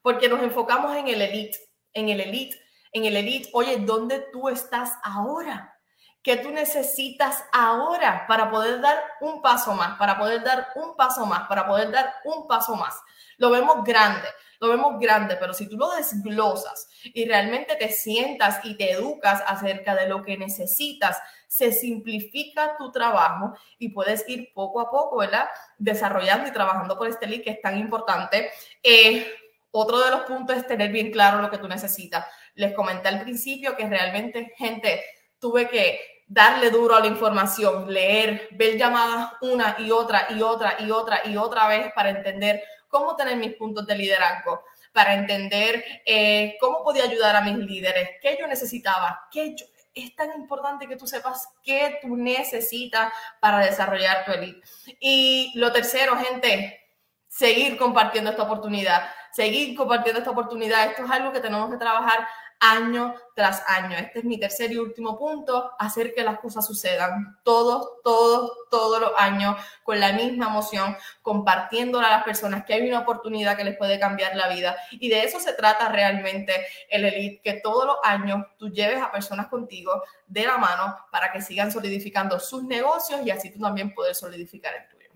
[0.00, 1.58] Porque nos enfocamos en el elite
[1.92, 2.58] en el elite,
[2.92, 5.78] en el elite, oye, ¿dónde tú estás ahora?
[6.22, 11.26] ¿Qué tú necesitas ahora para poder dar un paso más, para poder dar un paso
[11.26, 12.98] más, para poder dar un paso más?
[13.36, 14.26] Lo vemos grande,
[14.64, 19.42] lo vemos grande, pero si tú lo desglosas y realmente te sientas y te educas
[19.46, 25.18] acerca de lo que necesitas, se simplifica tu trabajo y puedes ir poco a poco,
[25.18, 25.46] ¿verdad?
[25.78, 28.50] Desarrollando y trabajando por este lead que es tan importante.
[28.82, 29.26] Eh,
[29.70, 32.26] otro de los puntos es tener bien claro lo que tú necesitas.
[32.54, 35.04] Les comenté al principio que realmente, gente,
[35.38, 40.76] tuve que darle duro a la información, leer, ver llamadas una y otra y otra
[40.78, 42.62] y otra y otra vez para entender
[42.94, 48.10] cómo tener mis puntos de liderazgo, para entender eh, cómo podía ayudar a mis líderes,
[48.22, 53.58] qué yo necesitaba, qué yo, es tan importante que tú sepas qué tú necesitas para
[53.58, 54.60] desarrollar tu elite.
[55.00, 56.80] Y lo tercero, gente,
[57.26, 59.02] seguir compartiendo esta oportunidad
[59.34, 60.86] seguir compartiendo esta oportunidad.
[60.86, 62.26] Esto es algo que tenemos que trabajar
[62.64, 63.96] año tras año.
[63.98, 69.00] Este es mi tercer y último punto, hacer que las cosas sucedan todos, todos, todos
[69.00, 73.64] los años con la misma emoción, compartiéndola a las personas que hay una oportunidad que
[73.64, 74.76] les puede cambiar la vida.
[74.92, 76.52] Y de eso se trata realmente
[76.88, 81.30] el Elite, que todos los años tú lleves a personas contigo de la mano para
[81.32, 85.10] que sigan solidificando sus negocios y así tú también puedes solidificar el tuyo.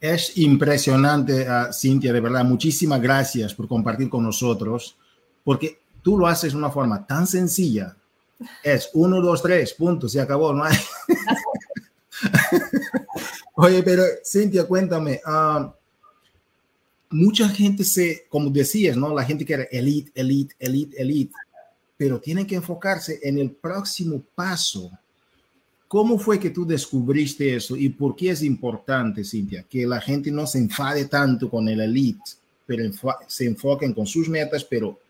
[0.00, 2.44] Es impresionante, uh, Cintia, de verdad.
[2.44, 4.96] Muchísimas gracias por compartir con nosotros,
[5.42, 7.96] porque tú lo haces de una forma tan sencilla.
[8.62, 10.76] Es uno, dos, tres, punto, se acabó, no hay.
[13.56, 15.68] Oye, pero Cintia, cuéntame, uh,
[17.10, 19.12] mucha gente se, como decías, ¿no?
[19.12, 21.34] La gente quiere elite, elite, elite, elite,
[21.96, 24.88] pero tiene que enfocarse en el próximo paso
[25.88, 30.30] ¿Cómo fue que tú descubriste eso y por qué es importante, Cintia, que la gente
[30.30, 32.20] no se enfade tanto con el elite,
[32.64, 32.84] pero
[33.26, 35.00] se enfoquen con sus metas, pero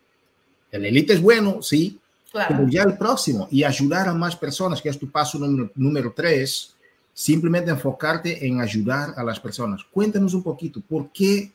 [0.71, 1.99] el elite es bueno, sí,
[2.31, 6.13] pero ya el próximo y ayudar a más personas, que es tu paso número, número
[6.15, 6.75] tres,
[7.13, 9.83] simplemente enfocarte en ayudar a las personas.
[9.83, 11.51] Cuéntanos un poquito, ¿por qué?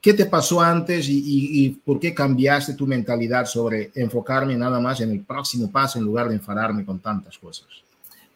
[0.00, 4.78] ¿Qué te pasó antes y, y, y por qué cambiaste tu mentalidad sobre enfocarme nada
[4.78, 7.66] más en el próximo paso en lugar de enfadarme con tantas cosas?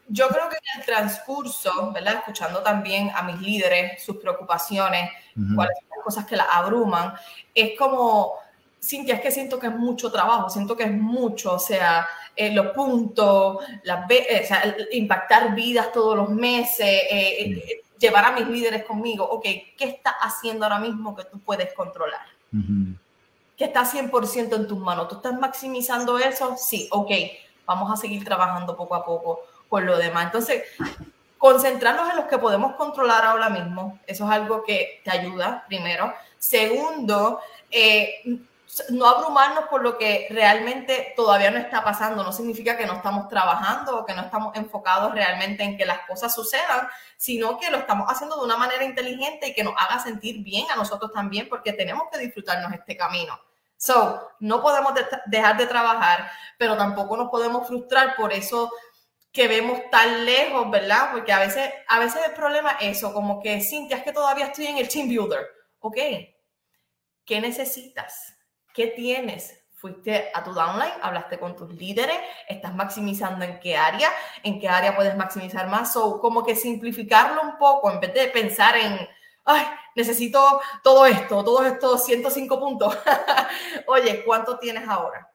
[0.09, 2.15] Yo creo que en el transcurso, ¿verdad?
[2.21, 5.11] Escuchando también a mis líderes, sus preocupaciones,
[5.55, 7.13] cuáles son las cosas que la abruman,
[7.55, 8.33] es como,
[8.81, 12.53] Cintia, es que siento que es mucho trabajo, siento que es mucho, o sea, eh,
[12.53, 18.47] los puntos, las, eh, o sea, impactar vidas todos los meses, eh, llevar a mis
[18.47, 19.43] líderes conmigo, ok,
[19.77, 22.27] ¿qué está haciendo ahora mismo que tú puedes controlar?
[23.57, 25.09] ¿Qué está 100% en tus manos?
[25.09, 26.57] ¿Tú estás maximizando eso?
[26.57, 27.11] Sí, ok,
[27.67, 30.27] vamos a seguir trabajando poco a poco por lo demás.
[30.27, 30.63] Entonces,
[31.37, 36.15] concentrarnos en los que podemos controlar ahora mismo, eso es algo que te ayuda, primero.
[36.39, 38.39] Segundo, eh,
[38.91, 42.23] no abrumarnos por lo que realmente todavía no está pasando.
[42.23, 46.01] No significa que no estamos trabajando o que no estamos enfocados realmente en que las
[46.07, 49.99] cosas sucedan, sino que lo estamos haciendo de una manera inteligente y que nos haga
[49.99, 53.39] sentir bien a nosotros también, porque tenemos que disfrutarnos este camino.
[53.77, 54.93] So, no podemos
[55.27, 58.71] dejar de trabajar, pero tampoco nos podemos frustrar por eso
[59.33, 61.11] que vemos tan lejos, ¿verdad?
[61.13, 64.47] Porque a veces, a veces el problema es eso, como que, Cintia, es que todavía
[64.47, 65.47] estoy en el team builder.
[65.79, 65.97] Ok,
[67.25, 68.38] ¿qué necesitas?
[68.79, 69.61] ¿Qué tienes?
[69.75, 72.17] Fuiste a tu downline, hablaste con tus líderes,
[72.49, 74.09] estás maximizando en qué área,
[74.45, 75.97] en qué área puedes maximizar más.
[75.97, 78.97] O como que simplificarlo un poco en vez de pensar en,
[79.47, 82.97] ay, necesito todo esto, todos estos 105 puntos.
[83.89, 85.29] Oye, ¿cuánto tienes ahora?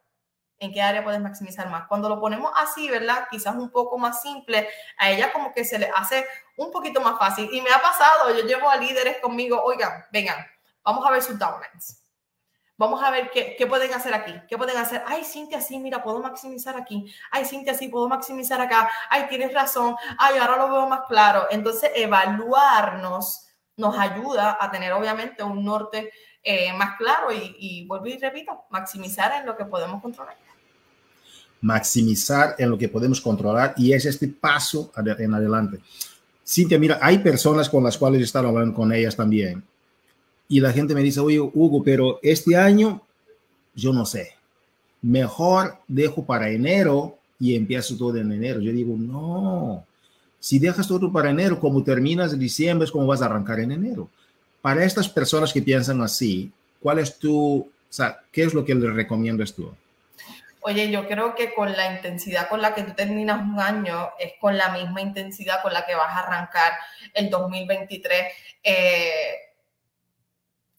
[0.57, 1.85] ¿En qué área puedes maximizar más?
[1.89, 3.27] Cuando lo ponemos así, ¿verdad?
[3.29, 6.25] Quizás un poco más simple, a ella como que se le hace
[6.55, 7.49] un poquito más fácil.
[7.51, 10.37] Y me ha pasado, yo llevo a líderes conmigo, oigan, vengan,
[10.81, 12.02] vamos a ver sus downlines.
[12.75, 14.33] Vamos a ver qué, qué, pueden hacer aquí.
[14.49, 15.03] ¿Qué pueden hacer?
[15.05, 17.05] Ay, Cintia, sí, mira, puedo maximizar aquí.
[17.29, 18.89] Ay, Cintia, sí, puedo maximizar acá.
[19.09, 19.95] Ay, tienes razón.
[20.17, 21.45] Ay, ahora lo veo más claro.
[21.51, 26.11] Entonces, evaluarnos nos ayuda a tener obviamente un norte
[26.43, 30.35] eh, más claro y, y vuelvo y repito, maximizar en lo que podemos controlar.
[31.61, 35.79] Maximizar en lo que podemos controlar y es este paso en adelante.
[36.45, 39.63] Cintia, mira, hay personas con las cuales estado hablando con ellas también
[40.53, 43.01] y la gente me dice, oye, Hugo, pero este año
[43.73, 44.33] yo no sé,
[45.01, 48.61] mejor dejo para enero y empiezo todo en enero.
[48.61, 49.83] Yo digo, no,
[50.39, 53.71] si dejas todo para enero, como terminas en diciembre, es como vas a arrancar en
[53.71, 54.11] enero.
[54.61, 58.75] Para estas personas que piensan así, ¿cuál es tu, o sea, qué es lo que
[58.75, 59.73] les recomiendas tú?
[60.61, 64.33] Oye, yo creo que con la intensidad con la que tú terminas un año es
[64.39, 66.73] con la misma intensidad con la que vas a arrancar
[67.15, 68.21] el 2023.
[68.63, 69.52] Eh,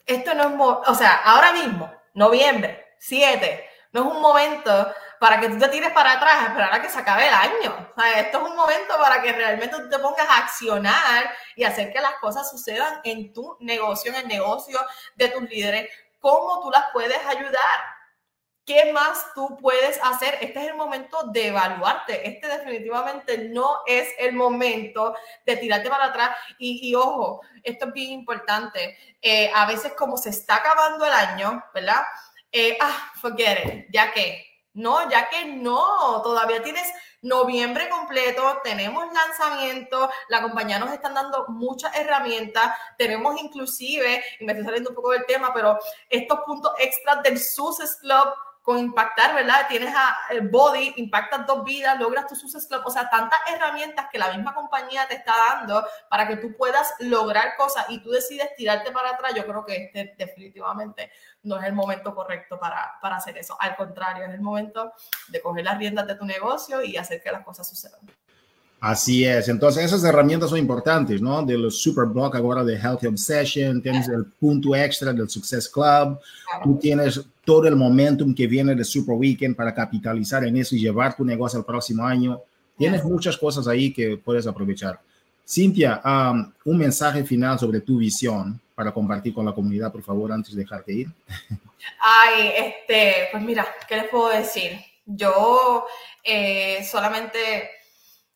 [0.07, 0.43] esto no
[0.83, 5.69] es, o sea, ahora mismo, noviembre, 7, no es un momento para que tú te
[5.69, 7.89] tires para atrás a esperar a que se acabe el año.
[7.97, 11.65] O sea, esto es un momento para que realmente tú te pongas a accionar y
[11.65, 14.79] hacer que las cosas sucedan en tu negocio, en el negocio
[15.15, 15.89] de tus líderes,
[16.19, 17.94] cómo tú las puedes ayudar.
[18.65, 20.39] ¿Qué más tú puedes hacer?
[20.41, 22.27] Este es el momento de evaluarte.
[22.27, 26.31] Este definitivamente no es el momento de tirarte para atrás.
[26.59, 28.97] Y, ojo, esto es bien importante.
[29.21, 32.03] Eh, a veces como se está acabando el año, ¿verdad?
[32.51, 36.87] Eh, ah, forget it, ya que no, ya que no, todavía tienes
[37.23, 44.53] noviembre completo, tenemos lanzamiento, la compañía nos están dando muchas herramientas, tenemos inclusive, y me
[44.53, 45.79] estoy saliendo un poco del tema, pero
[46.11, 49.67] estos puntos extras del Success Club con impactar, ¿verdad?
[49.69, 54.07] Tienes a el body, impactas dos vidas, logras tu success club, o sea, tantas herramientas
[54.11, 58.11] que la misma compañía te está dando para que tú puedas lograr cosas y tú
[58.11, 62.99] decides tirarte para atrás, yo creo que este definitivamente no es el momento correcto para,
[63.03, 63.55] para hacer eso.
[63.61, 64.95] Al contrario, es el momento
[65.29, 68.01] de coger las riendas de tu negocio y hacer que las cosas sucedan.
[68.85, 69.49] Así es.
[69.49, 71.43] Entonces, esas herramientas son importantes, ¿no?
[71.43, 76.19] De los Superblock ahora de Healthy Obsession, tienes el punto extra del Success Club,
[76.63, 80.81] tú tienes todo el momentum que viene de Super Weekend para capitalizar en eso y
[80.81, 82.43] llevar tu negocio al próximo año.
[82.77, 85.01] Tienes muchas cosas ahí que puedes aprovechar.
[85.49, 90.31] Cintia, um, un mensaje final sobre tu visión para compartir con la comunidad, por favor,
[90.31, 91.09] antes de dejarte ir.
[92.01, 94.73] Ay, este, pues mira, ¿qué les puedo decir?
[95.07, 95.87] Yo
[96.23, 97.71] eh, solamente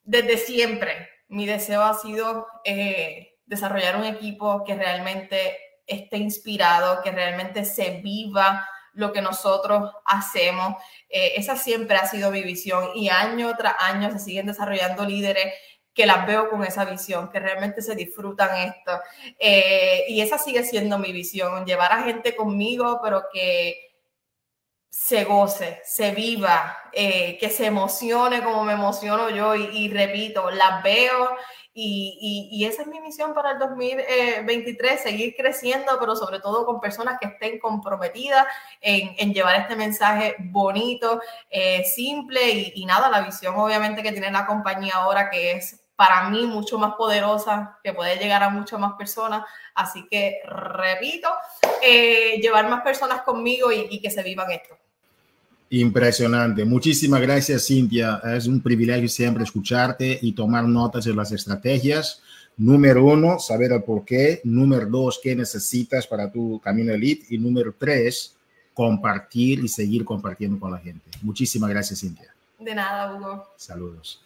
[0.09, 5.55] desde siempre mi deseo ha sido eh, desarrollar un equipo que realmente
[5.85, 10.81] esté inspirado, que realmente se viva lo que nosotros hacemos.
[11.09, 15.53] Eh, esa siempre ha sido mi visión y año tras año se siguen desarrollando líderes
[15.93, 18.99] que las veo con esa visión, que realmente se disfrutan esto.
[19.37, 23.88] Eh, y esa sigue siendo mi visión, llevar a gente conmigo, pero que
[24.89, 30.81] se goce, se viva, eh, que se emocione como me emociono yo y, repito, las
[30.83, 31.29] veo
[31.73, 36.81] y, y, esa es mi misión para el 2023, seguir creciendo, pero sobre todo con
[36.81, 38.45] personas que estén comprometidas
[38.81, 44.11] en, en llevar este mensaje bonito, eh, simple y, y nada, la visión obviamente que
[44.11, 48.49] tiene la compañía ahora que es para mí mucho más poderosa, que puede llegar a
[48.49, 49.43] muchas más personas.
[49.75, 51.27] Así que, repito,
[51.83, 54.77] eh, llevar más personas conmigo y, que se vivan esto.
[55.71, 56.63] Impresionante.
[56.63, 58.21] Muchísimas gracias, Cintia.
[58.33, 62.21] Es un privilegio siempre escucharte y tomar notas de las estrategias.
[62.55, 64.39] Número uno, saber el por qué.
[64.45, 67.25] Número dos, qué necesitas para tu camino elite.
[67.35, 68.37] Y número tres,
[68.73, 71.11] compartir y seguir compartiendo con la gente.
[71.21, 72.33] Muchísimas gracias, Cintia.
[72.57, 73.49] De nada, Hugo.
[73.57, 74.23] Saludos.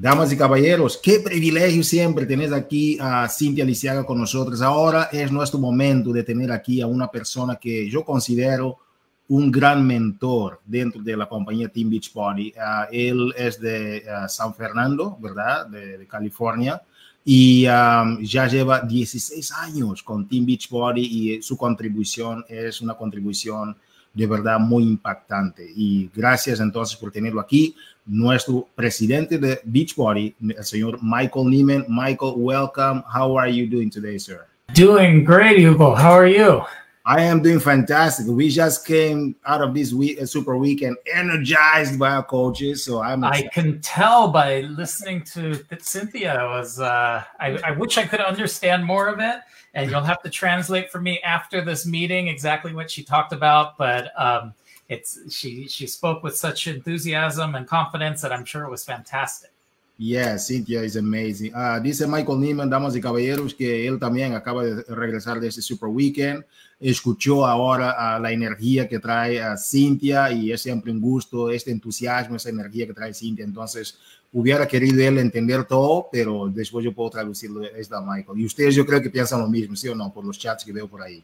[0.00, 4.62] Damas y caballeros, qué privilegio siempre tener aquí a Cintia Lisiaga con nosotros.
[4.62, 8.78] Ahora es nuestro momento de tener aquí a una persona que yo considero
[9.26, 12.54] un gran mentor dentro de la compañía Team Beachbody.
[12.56, 15.66] Uh, él es de uh, San Fernando, ¿verdad?
[15.66, 16.80] De, California.
[17.24, 23.76] Y um, ya lleva 16 años con Team Beachbody y su contribución es una contribución
[24.14, 25.66] de verdad muy impactante.
[25.76, 27.74] Y gracias entonces por tenerlo aquí
[28.06, 31.84] nuestro presidente de Beachbody, el señor Michael Neiman.
[31.88, 33.02] Michael, welcome.
[33.14, 34.40] How are you doing today, sir?
[34.74, 35.94] Doing great, Hugo.
[35.94, 36.62] How are you?
[37.08, 38.26] I am doing fantastic.
[38.26, 42.84] We just came out of this week, super weekend, energized by our coaches.
[42.84, 43.24] So I'm.
[43.24, 43.46] Excited.
[43.46, 46.34] I can tell by listening to Cynthia.
[46.50, 49.36] Was uh, I, I wish I could understand more of it,
[49.72, 53.78] and you'll have to translate for me after this meeting exactly what she talked about.
[53.78, 54.52] But um,
[54.90, 59.50] it's she she spoke with such enthusiasm and confidence that I'm sure it was fantastic.
[59.96, 61.54] Yeah, Cynthia is amazing.
[61.54, 65.62] Uh, dice Michael Neiman, damas y caballeros, que él también acaba de regresar de ese
[65.62, 66.44] Super Weekend.
[66.80, 72.36] Escuchó ahora la energía que trae a Cynthia y es siempre un gusto, este entusiasmo,
[72.36, 73.44] esa energía que trae Cynthia.
[73.44, 73.98] Entonces,
[74.32, 78.38] hubiera querido él entender todo, pero después yo puedo traducirlo esta Michael.
[78.38, 80.12] Y ustedes yo creo que piensan lo mismo, ¿sí o no?
[80.12, 81.22] Por los chats que veo por ahí.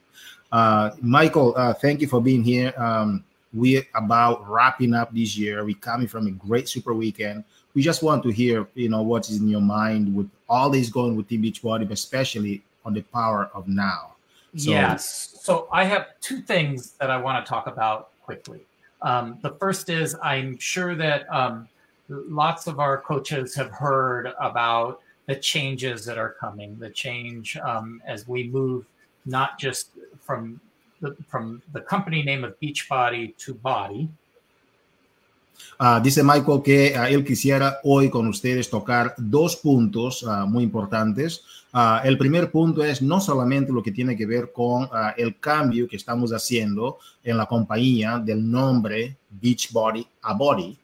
[0.50, 2.72] Uh, Michael, uh, thank you for being here.
[2.78, 5.64] Um, we about wrapping up this year.
[5.64, 7.44] We coming from a great super weekend.
[7.74, 10.88] We just want to hear, you know, what is in your mind with all this
[10.90, 14.13] going with Team Beachbody, but especially on the power of now.
[14.56, 15.38] So, yes.
[15.42, 18.60] So I have two things that I want to talk about quickly.
[19.02, 21.68] Um, the first is I'm sure that um,
[22.08, 28.00] lots of our coaches have heard about the changes that are coming, the change um,
[28.06, 28.86] as we move
[29.26, 29.90] not just
[30.20, 30.60] from
[31.00, 34.08] the, from the company name of Beachbody to Body.
[35.78, 40.62] Uh, dice Michael que uh, él quisiera hoy con ustedes tocar dos puntos uh, muy
[40.62, 41.42] importantes.
[42.04, 45.96] El primer punto es no solamente lo que tiene que ver con el cambio que
[45.96, 50.78] estamos haciendo en la compañía del nombre Beachbody a Body.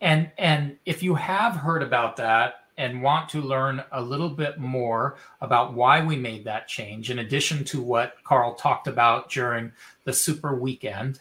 [0.00, 4.58] And, and if you have heard about that, and want to learn a little bit
[4.58, 9.72] more about why we made that change, in addition to what Carl talked about during
[10.04, 11.20] the Super Weekend.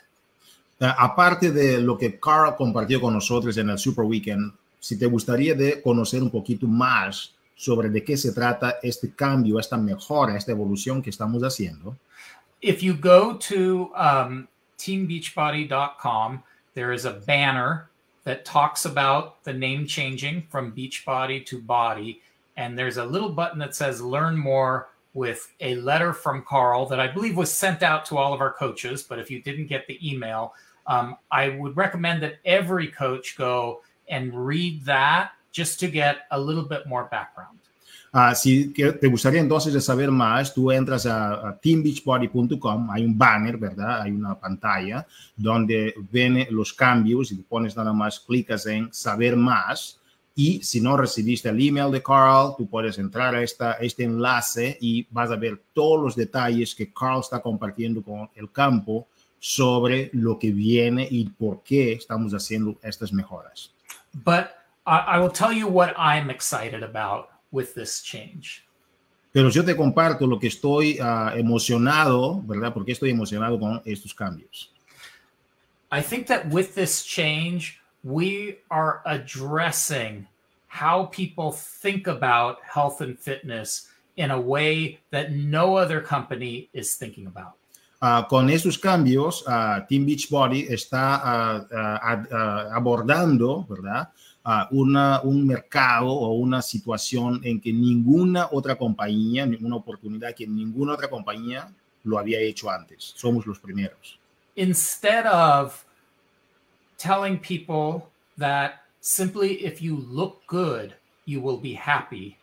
[0.82, 5.06] Uh, aparte de lo que Carl compartió con nosotros en el Super Weekend, si te
[5.06, 7.32] gustaría de conocer un poquito más
[7.64, 11.96] sobre de qué se trata este cambio, esta mejora, esta evolución que estamos haciendo.
[12.62, 14.48] If you go to um,
[14.78, 16.44] teambeachbody.com,
[16.74, 17.90] there is a banner
[18.26, 22.22] that talks about the name changing from Beachbody to Body.
[22.58, 27.00] And there's a little button that says Learn More with a letter from Carl that
[27.00, 29.04] I believe was sent out to all of our coaches.
[29.04, 30.54] But if you didn't get the email,
[30.88, 36.40] um, I would recommend that every coach go and read that just to get a
[36.40, 37.60] little bit more background.
[38.16, 43.18] Uh, si te gustaría entonces de saber más, tú entras a, a teambeachbody.com, hay un
[43.18, 44.02] banner, ¿verdad?
[44.04, 49.36] Hay una pantalla donde ven los cambios y tú pones nada más, clicas en saber
[49.36, 50.00] más.
[50.36, 54.78] Y si no recibiste el email de Carl, tú puedes entrar a esta, este enlace
[54.80, 59.08] y vas a ver todos los detalles que Carl está compartiendo con el campo
[59.40, 63.72] sobre lo que viene y por qué estamos haciendo estas mejoras.
[64.14, 68.66] But I, I will tell you what I'm excited about with this change.
[69.34, 72.72] Pero yo te comparto lo que estoy uh, emocionado, ¿verdad?
[72.74, 74.70] Porque estoy emocionado con estos cambios.
[75.92, 80.28] I think that with this change, we are addressing
[80.68, 86.96] how people think about health and fitness in a way that no other company is
[86.96, 87.54] thinking about.
[88.02, 91.22] Uh, con estos cambios, uh, Team Beachbody está
[92.76, 94.10] abordando, ¿verdad?
[94.46, 100.48] Uh, una, un mercado o una situación en que ninguna otra compañía, ninguna oportunidad que
[100.48, 101.74] ninguna otra compañía
[102.04, 103.14] lo había hecho antes.
[103.16, 104.20] Somos los primeros.
[104.56, 105.84] Instead of
[106.98, 110.94] telling people that simply if you look good,
[111.26, 112.38] you will be happy,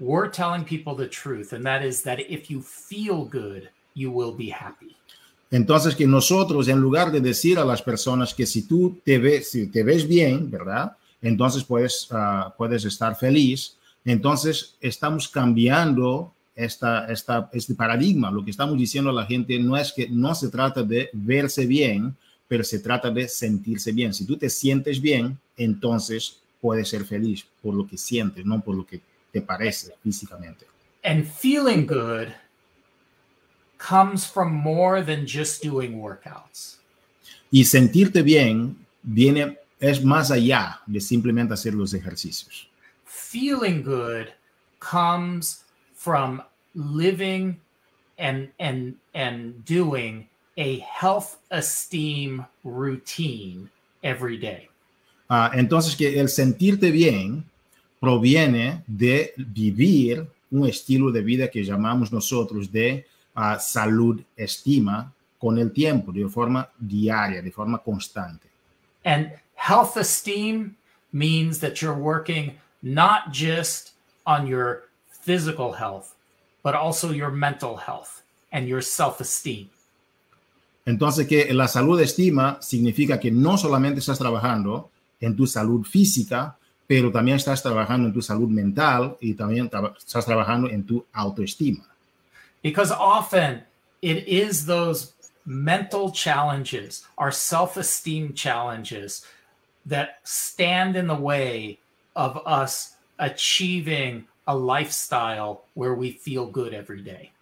[0.00, 4.34] we're telling people the truth, and that is that if you feel good, you will
[4.34, 4.96] be happy.
[5.50, 9.50] Entonces, que nosotros, en lugar de decir a las personas que si tú te ves,
[9.50, 10.96] si te ves bien, ¿verdad?
[11.22, 13.76] Entonces puedes, uh, puedes estar feliz.
[14.04, 18.30] Entonces, estamos cambiando esta, esta, este paradigma.
[18.30, 21.64] Lo que estamos diciendo a la gente no es que no se trata de verse
[21.66, 22.16] bien,
[22.48, 24.12] pero se trata de sentirse bien.
[24.12, 28.74] Si tú te sientes bien, entonces puedes ser feliz por lo que sientes, no por
[28.74, 29.00] lo que
[29.32, 30.66] te parece físicamente.
[31.04, 32.28] And feeling good
[33.78, 36.78] comes from more than just doing workouts.
[37.50, 42.68] Y sentirte bien viene es más allá de simplemente hacer los ejercicios.
[43.04, 44.28] Feeling good
[44.78, 45.64] comes
[45.96, 46.40] from
[46.74, 47.58] living
[48.16, 53.68] and and and doing a health esteem routine
[54.02, 54.68] every day.
[55.28, 57.44] Ah, entonces que el sentirte bien
[57.98, 63.04] proviene de vivir un estilo de vida que llamamos nosotros de
[63.34, 68.46] ah, salud estima con el tiempo, de forma diaria, de forma constante.
[69.04, 69.32] And
[69.62, 70.76] health esteem
[71.12, 73.92] means that you're working not just
[74.26, 76.14] on your physical health,
[76.64, 79.68] but also your mental health and your self-esteem.
[80.84, 84.90] Entonces que la salud estima significa que no solamente estás trabajando
[85.20, 86.56] en tu salud física,
[86.88, 91.06] pero también estás trabajando en tu salud mental y también tra estás trabajando en tu
[91.12, 91.84] autoestima.
[92.62, 93.62] Because often
[94.02, 95.12] it is those
[95.46, 99.24] mental challenges, our self esteem challenges,
[99.86, 101.78] that stand in the way
[102.14, 107.32] of us achieving a lifestyle where we feel good every day.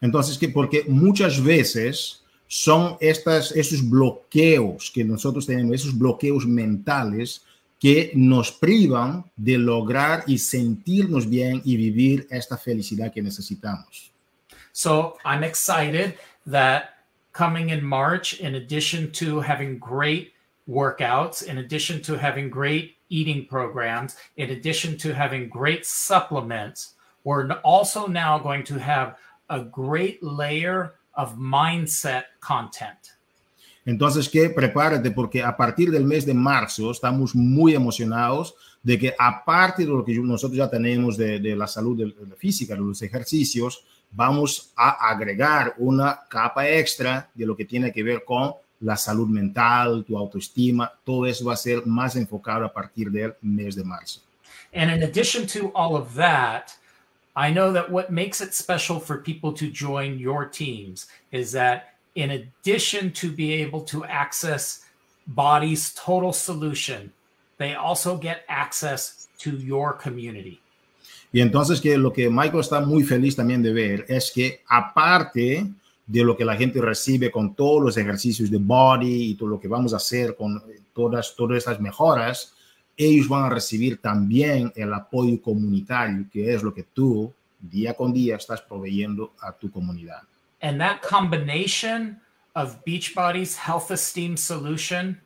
[0.00, 7.42] Entonces, que porque muchas veces son estas, esos bloqueos que nosotros tenemos, esos bloqueos mentales
[7.80, 14.10] que nos privan de lograr y sentirnos bien y vivir esta felicidad que necesitamos.
[14.72, 16.14] So I'm excited
[16.46, 16.94] that
[17.32, 20.33] coming in March, in addition to having great
[20.68, 26.94] workouts, in addition to having great eating programs, in addition to having great supplements,
[27.24, 29.16] we're also now going to have
[29.50, 33.12] a great layer of mindset content.
[33.86, 39.14] Entonces, que prepárate porque a partir del mes de marzo estamos muy emocionados de que
[39.18, 42.80] aparte de lo que nosotros ya tenemos de, de la salud de, de física, de
[42.80, 48.54] los ejercicios, vamos a agregar una capa extra de lo que tiene que ver con
[48.84, 53.34] la salud mental, tu autoestima, todo eso va a ser más enfocado a partir del
[53.40, 54.20] mes de marzo.
[54.74, 56.74] And in addition to all of that,
[57.36, 61.94] I know that what makes it special for people to join your teams is that
[62.14, 64.84] in addition to be able to access
[65.26, 67.12] Body's total solution,
[67.58, 70.60] they also get access to your community.
[71.32, 75.66] Y entonces que lo que Michael está muy feliz también de ver es que aparte
[76.06, 79.60] de lo que la gente recibe con todos los ejercicios de body y todo lo
[79.60, 82.54] que vamos a hacer con todas, todas estas mejoras,
[82.96, 88.12] ellos van a recibir también el apoyo comunitario, que es lo que tú día con
[88.12, 90.22] día estás proveyendo a tu comunidad.
[90.60, 92.20] And that combination
[92.54, 95.20] of Beachbody's health esteem solution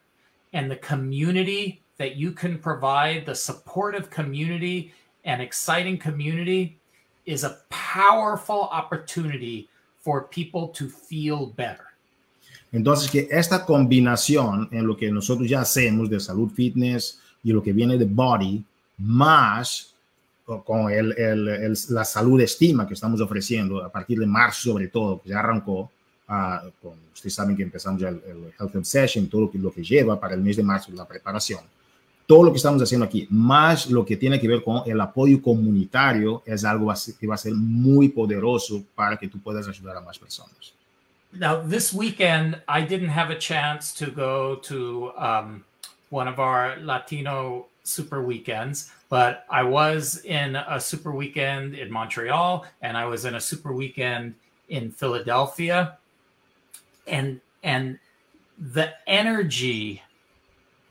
[0.53, 4.93] and the community that you can provide, the supportive community
[5.25, 6.79] and exciting community,
[7.27, 9.69] is a powerful opportunity
[10.09, 11.85] for people to feel better.
[12.73, 17.63] Entonces, que esta combinación en lo que nosotros ya hacemos de salud fitness y lo
[17.63, 18.65] que viene de body,
[18.97, 19.93] más
[20.65, 24.89] con el, el, el, la salud estima que estamos ofreciendo a partir de marzo, sobre
[24.89, 25.91] todo, que ya arrancó.
[26.27, 29.83] Uh, con, ustedes saben que empezamos ya el, Health Obsession, todo lo que, lo que
[29.83, 31.61] lleva para el mes de marzo, la preparación.
[32.29, 35.41] Todo lo que estamos haciendo aquí, más lo que tiene que ver con el apoyo
[35.41, 40.03] comunitario, es algo que va a ser muy poderoso para que tú puedas ayudar a
[40.03, 40.75] más personas.
[41.33, 45.65] Now, this weekend, I didn't have a chance to go to um,
[46.11, 52.67] one of our Latino super weekends, but I was in a super weekend in Montreal
[52.83, 54.35] and I was in a super weekend
[54.69, 55.97] in Philadelphia.
[57.07, 57.99] And and
[58.59, 60.03] the energy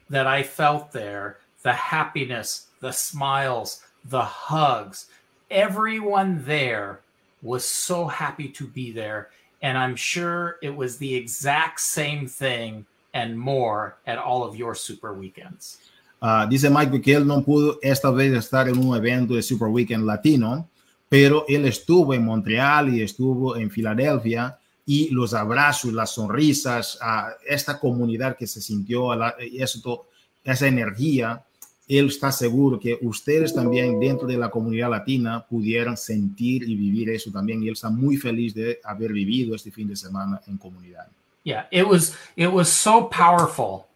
[0.10, 5.08] that I felt there, the happiness, the smiles, the hugs,
[5.50, 7.00] everyone there
[7.42, 9.30] was so happy to be there.
[9.62, 14.76] And I'm sure it was the exact same thing and more at all of your
[14.76, 15.78] super weekends.
[16.22, 19.68] Uh, dice Mike que él no pudo esta vez estar en un evento de Super
[19.68, 20.68] Weekend latino,
[21.10, 24.58] pero él estuvo en Montreal y estuvo en Filadelfia
[24.90, 30.08] y los abrazos, las sonrisas, a esta comunidad que se sintió, la, eso,
[30.46, 31.44] esa energía,
[31.90, 37.10] él está seguro que ustedes también dentro de la comunidad latina pudieran sentir y vivir
[37.10, 40.58] eso también y él está muy feliz de haber vivido este fin de semana en
[40.58, 41.08] comunidad.
[41.44, 43.88] Yeah, it was it was so powerful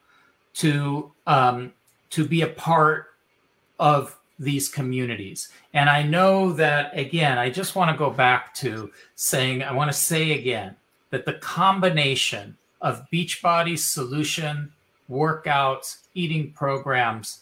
[0.56, 1.72] to um,
[2.10, 3.08] to be a part
[3.78, 5.50] of these communities.
[5.74, 9.92] And I know that, again, I just want to go back to saying, I want
[9.92, 10.76] to say again
[11.12, 14.72] that the combination of Beachbody solution,
[15.10, 17.42] workouts, eating programs,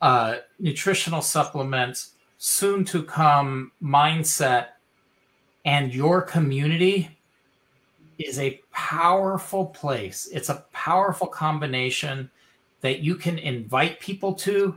[0.00, 4.68] uh, nutritional supplements, soon to come mindset,
[5.64, 7.16] and your community
[8.18, 10.28] is a powerful place.
[10.32, 12.30] It's a powerful combination
[12.80, 14.76] that you can invite people to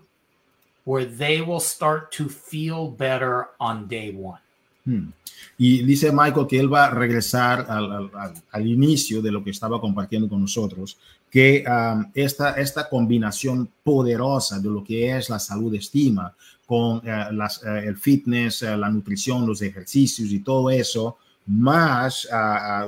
[0.84, 4.40] where they will start to feel better on day one.
[4.86, 5.10] Hmm.
[5.58, 9.50] Y dice Michael que él va a regresar al, al, al, inicio de lo que
[9.50, 10.98] estaba compartiendo con nosotros,
[11.30, 16.34] que um, esta, esta combinación poderosa de lo que es la salud estima
[16.66, 21.18] con uh, las, uh, el fitness, uh, la nutrición, los ejercicios y todo eso,
[21.48, 22.28] más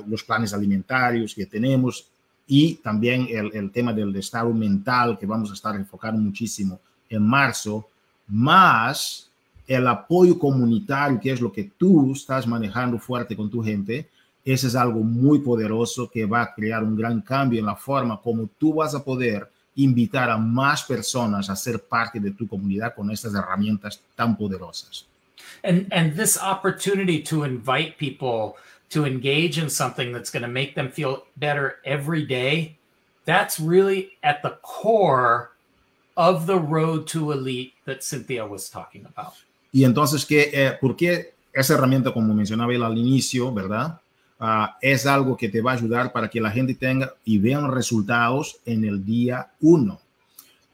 [0.08, 2.08] los planes alimentarios que tenemos
[2.48, 7.22] y también el, el, tema del estado mental que vamos a estar enfocando muchísimo en
[7.22, 7.88] marzo,
[8.28, 9.27] más
[9.68, 14.10] el apoyo comunitario, que es lo que tú estás manejando fuerte con tu gente,
[14.54, 18.48] es algo muy poderoso que va a crear un gran cambio en la forma como
[18.58, 23.12] tú vas a poder invitar a más personas a ser parte de tu comunidad con
[23.12, 25.06] estas herramientas tan poderosas.
[25.64, 28.56] And, and this opportunity to invite people
[28.90, 32.78] to engage in something that's going to make them feel better every day,
[33.26, 35.52] that's really at the core
[36.16, 39.34] of the road to elite that Cynthia was talking about.
[39.72, 44.00] Y entonces, ¿qué, eh, ¿por qué esa herramienta, como mencionaba él al inicio, verdad?
[44.40, 47.72] Uh, es algo que te va a ayudar para que la gente tenga y vean
[47.72, 50.00] resultados en el día uno.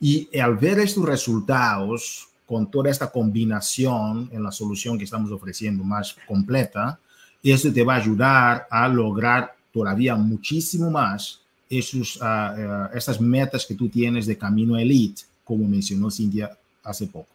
[0.01, 5.83] Y al ver estos resultados, con toda esta combinación en la solución que estamos ofreciendo
[5.83, 6.99] más completa,
[7.41, 11.39] eso te va a ayudar a lograr todavía muchísimo más
[11.69, 17.07] esos, uh, uh, estas metas que tú tienes de camino elite, como mencionó Cintia hace
[17.07, 17.32] poco.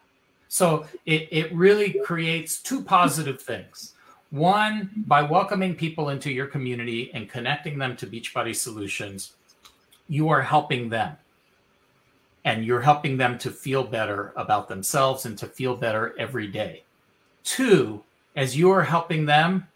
[0.49, 3.94] So it, it really creates two positive things.
[4.30, 9.32] One, by welcoming people into your community and connecting them to Beachbody Solutions,
[10.09, 11.16] you are helping them.
[12.44, 16.84] And you're helping them to feel better about themselves and to feel better every day.
[17.44, 18.03] Two,
[18.36, 19.66] as you are helping them,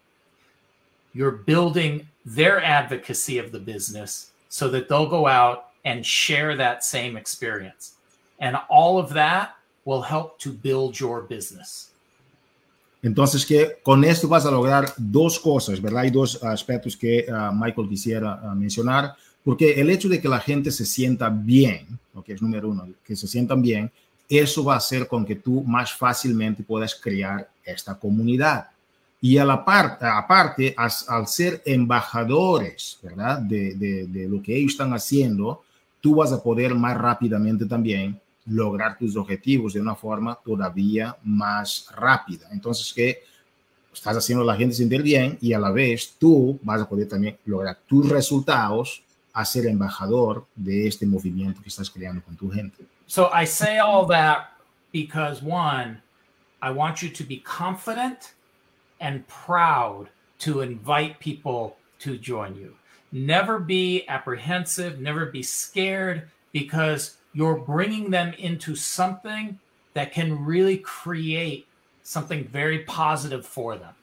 [1.13, 6.83] you're building their advocacy of the business so that they'll go out and share that
[6.83, 7.95] same experience.
[8.39, 9.55] And all of that
[9.85, 11.89] will help to build your business.
[13.01, 16.03] Entonces, que con esto vas a lograr dos cosas, ¿verdad?
[16.03, 19.13] Hay dos aspectos que uh, Michael quisiera uh, mencionar,
[19.43, 22.87] porque el hecho de que la gente se sienta bien, lo que es número uno,
[23.03, 23.91] que se sientan bien,
[24.29, 28.67] eso va a hacer con que tú más fácilmente puedas crear esta comunidad.
[29.19, 33.39] Y a la parte, aparte, as, al ser embajadores, ¿verdad?
[33.39, 35.63] De, de, de lo que ellos están haciendo,
[35.99, 41.87] tú vas a poder más rápidamente también lograr tus objetivos de una forma todavía más
[41.95, 42.47] rápida.
[42.51, 43.23] Entonces, que
[43.93, 47.07] estás haciendo a la gente sentir bien y a la vez tú vas a poder
[47.07, 52.51] también lograr tus resultados a ser embajador de este movimiento que estás creando con tu
[52.51, 52.85] gente.
[53.07, 54.51] So I say all that
[54.91, 56.01] because one,
[56.61, 58.33] I want you to be confident
[58.99, 62.75] and proud to invite people to join you.
[63.11, 69.59] Never be apprehensive, never be scared because you're bringing them into something
[69.93, 71.65] that can really create
[72.03, 73.93] something very positive for them.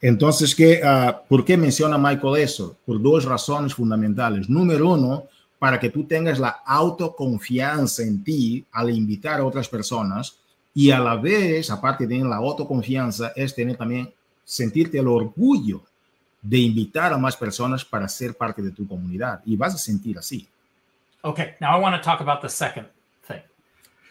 [0.00, 2.76] Entonces, ¿qué, uh, ¿por qué menciona Michael eso?
[2.84, 4.50] Por dos razones fundamentales.
[4.50, 10.36] Número uno, para que tú tengas la autoconfianza en ti al invitar a otras personas
[10.74, 14.12] y a la vez, aparte de la autoconfianza, es tener también,
[14.44, 15.82] sentirte el orgullo
[16.42, 19.40] de invitar a más personas para ser parte de tu comunidad.
[19.46, 20.46] Y vas a sentir así.
[21.24, 22.86] Okay, now I want to talk about the second
[23.22, 23.40] thing.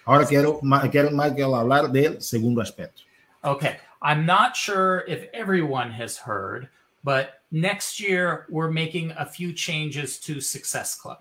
[0.08, 0.60] Ahora quiero,
[0.90, 3.04] quiero Michael hablar del segundo aspecto.
[3.44, 6.70] Okay, I'm not sure if everyone has heard,
[7.04, 11.20] but next year we're making a few changes to Success Club.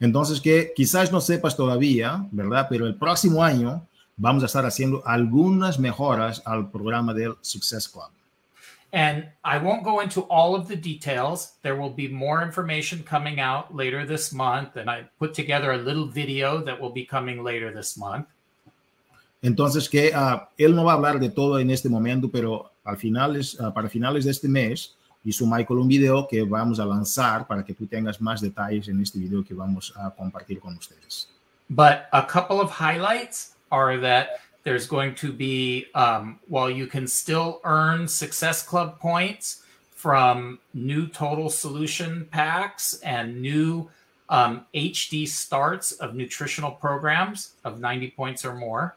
[0.00, 2.66] Entonces, que quizás no sepas todavía, ¿verdad?
[2.68, 3.86] Pero el próximo año
[4.16, 8.10] vamos a estar haciendo algunas mejoras al programa del Success Club.
[8.92, 11.52] And I won't go into all of the details.
[11.62, 14.76] There will be more information coming out later this month.
[14.76, 18.26] And I put together a little video that will be coming later this month.
[19.42, 22.96] Entonces, que uh, él no va a hablar de todo en este momento, pero al
[22.96, 27.46] finales, uh, para finales de este mes hizo Michael un video que vamos a lanzar
[27.46, 31.28] para que tú tengas más detalles en este video que vamos a compartir con ustedes.
[31.68, 37.06] But a couple of highlights are that There's going to be, um, while you can
[37.06, 39.62] still earn Success Club points
[39.92, 43.88] from new total solution packs and new
[44.28, 48.94] um, HD starts of nutritional programs of 90 points or more.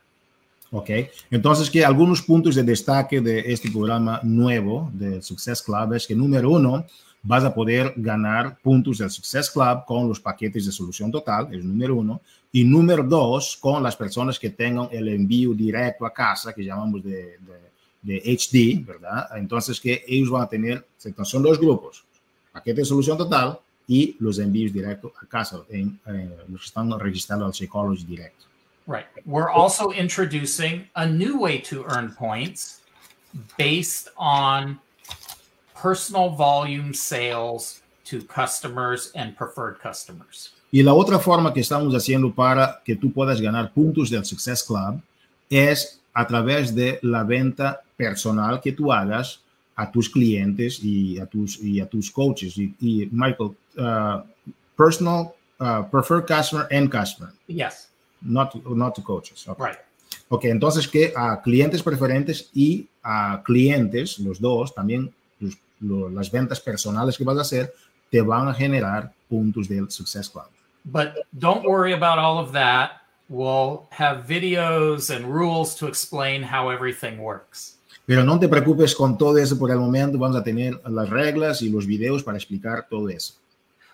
[0.73, 6.05] Ok, entonces que algunos puntos de destaque de este programa nuevo de Success Club es
[6.05, 6.85] que número uno,
[7.23, 11.63] vas a poder ganar puntos del Success Club con los paquetes de solución total, es
[11.63, 12.19] número uno.
[12.51, 17.01] Y número dos, con las personas que tengan el envío directo a casa, que llamamos
[17.03, 17.39] de,
[18.03, 19.27] HD, ¿verdad?
[19.37, 20.85] Entonces que ellos van a tener,
[21.23, 22.03] son dos grupos,
[22.51, 25.87] paquete de solución total y los envíos directos a casa, eh,
[26.47, 28.41] los que están registrados al Psychology Direct.
[28.87, 29.05] Right.
[29.25, 32.81] We're also introducing a new way to earn points
[33.57, 34.79] based on
[35.75, 40.51] personal volume sales to customers and preferred customers.
[40.71, 44.63] Y la otra forma que estamos haciendo para que tú puedas ganar puntos del Success
[44.63, 45.01] Club
[45.49, 49.41] es a través de la venta personal que tú hagas
[49.75, 52.57] a tus clientes y a tus, y a tus coaches.
[52.57, 54.21] Y, y Michael, uh,
[54.77, 57.33] personal, uh, preferred customer and customer.
[57.47, 57.89] Yes.
[58.21, 59.47] Not, not to coaches.
[59.47, 59.65] Okay.
[59.65, 59.79] Right.
[60.29, 66.31] Ok, entonces que a clientes preferentes y a clientes, los dos, también los, lo, las
[66.31, 67.73] ventas personales que vas a hacer,
[68.09, 70.45] te van a generar puntos del Success Club.
[70.85, 73.01] But don't worry about all of that.
[73.29, 77.77] We'll have videos and rules to explain how everything works.
[78.05, 80.17] Pero no te preocupes con todo eso por el momento.
[80.17, 83.35] Vamos a tener las reglas y los videos para explicar todo eso.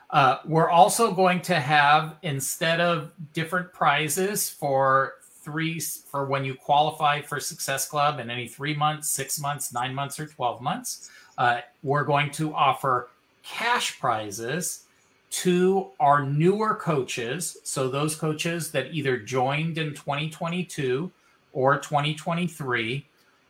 [0.10, 6.56] Uh, we're also going to have, instead of different prizes for three, for when you
[6.56, 11.10] qualify for Success Club in any three months, six months, nine months, or 12 months,
[11.38, 13.10] uh, we're going to offer
[13.44, 14.84] cash prizes
[15.30, 17.58] to our newer coaches.
[17.64, 21.12] So those coaches that either joined in 2022
[21.54, 23.06] or 2023,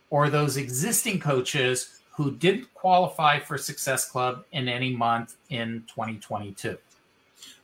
[0.09, 6.78] or those existing coaches who didn't qualify for Success Club in any month in 2022.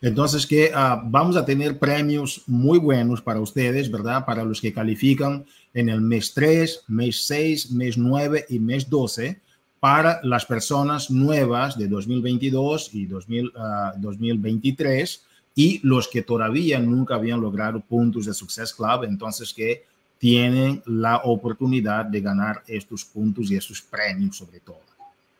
[0.01, 4.25] Entonces que uh, vamos a tener premios muy buenos para ustedes, ¿verdad?
[4.25, 9.39] Para los que califican en el mes 3, mes 6, mes 9 y mes 12
[9.83, 13.51] para las personas nuevas de 2022 y 2000, uh,
[13.97, 15.25] 2023
[15.55, 19.83] y los que todavía nunca habían logrado puntos de Success Club, entonces que
[20.17, 24.79] tienen la oportunidad de ganar estos puntos y estos premios sobre todo.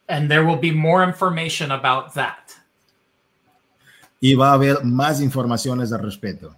[0.10, 2.44] And there will be more information about that.
[4.20, 6.54] Y va a haber más informaciones al respecto.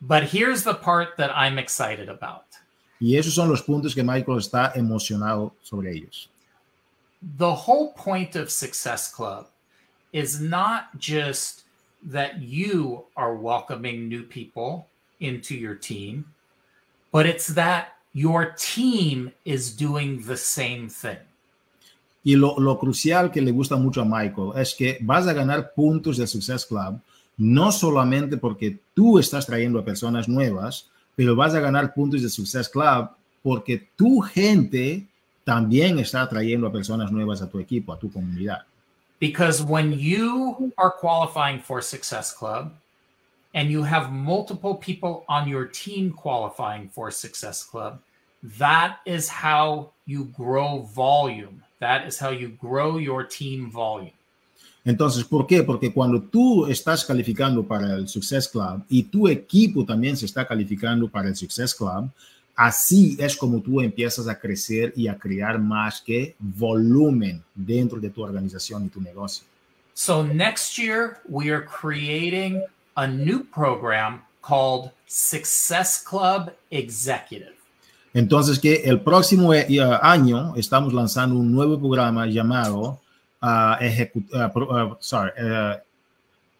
[0.00, 2.46] But here's the part that I'm excited about.
[2.98, 6.28] Y esos son los puntos que Michael está emocionado sobre ellos.
[7.22, 9.46] The whole point of Success Club
[10.12, 11.64] is not just
[12.02, 14.86] that you are welcoming new people
[15.20, 16.24] into your team,
[17.12, 21.18] but it's that your team is doing the same thing.
[22.24, 25.72] Y lo, lo, crucial que le gusta mucho a Michael es que vas a ganar
[25.74, 27.00] puntos del Success Club,
[27.36, 32.30] no solamente porque tú estás trayendo a personas nuevas, pero vas a ganar puntos del
[32.30, 33.08] Success Club
[33.42, 35.06] porque tu gente
[35.48, 38.66] también está trayendo a personas nuevas a tu equipo, a tu comunidad.
[39.18, 42.72] Because when you are qualifying for Success Club,
[43.54, 47.98] and you have multiple people on your team qualifying for Success Club,
[48.58, 51.64] that is how you grow volume.
[51.80, 54.12] That is how you grow your team volume.
[54.84, 55.62] Entonces, ¿por qué?
[55.62, 60.46] Porque cuando tú estás calificando para el Success Club y tu equipo también se está
[60.46, 62.10] calificando para el Success Club,
[62.58, 68.10] así es como tú empiezas a crecer y a crear más que volumen dentro de
[68.10, 69.46] tu organización y tu negocio.
[69.94, 72.62] So next year we are creating
[72.96, 77.54] a new program called Success Club Executive.
[78.12, 83.00] Entonces que el próximo uh, año estamos lanzando un nuevo programa llamado
[83.40, 83.76] uh,
[84.32, 85.30] uh, sorry,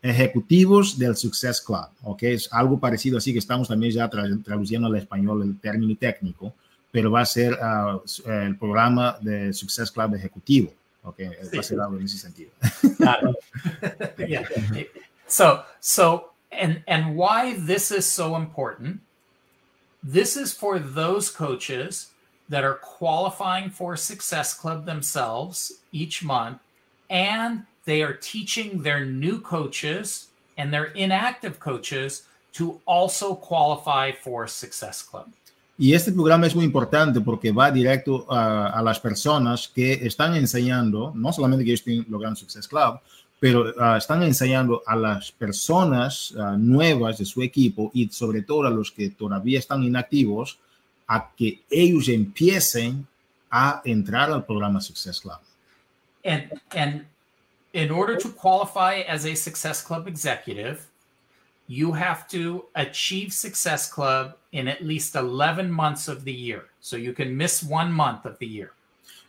[0.00, 2.22] Ejecutivos del Success Club, ¿ok?
[2.22, 6.54] Es algo parecido así que estamos también ya tra traduciendo al español el término técnico,
[6.90, 7.58] pero va a ser
[8.26, 10.72] el programa de Success Club Ejecutivo,
[11.02, 11.16] ¿ok?
[11.16, 11.56] Sí.
[11.56, 12.50] Va a ser algo en ese sentido.
[12.96, 13.34] Claro.
[14.28, 14.48] yeah.
[15.26, 19.00] So, so, and and why this is so important.
[20.02, 22.10] This is for those coaches
[22.48, 26.60] that are qualifying for Success Club themselves each month,
[27.10, 30.28] and they are teaching their new coaches
[30.58, 35.26] and their inactive coaches to also qualify for Success Club.
[35.78, 40.34] Y este programa es muy importante porque va directo a, a las personas que están
[40.34, 42.98] enseñando, no solamente que estén logrando Success Club,
[43.40, 48.66] pero uh, están enseñando a las personas uh, nuevas de su equipo y sobre todo
[48.66, 50.58] a los que todavía están inactivos
[51.06, 53.06] a que ellos empiecen
[53.48, 55.38] a entrar al programa Success Club.
[56.24, 57.06] And, and
[57.72, 60.86] in order to qualify as a Success Club executive,
[61.66, 66.64] you have to achieve Success Club in at least 11 months of the year.
[66.80, 68.72] So you can miss one month of the year.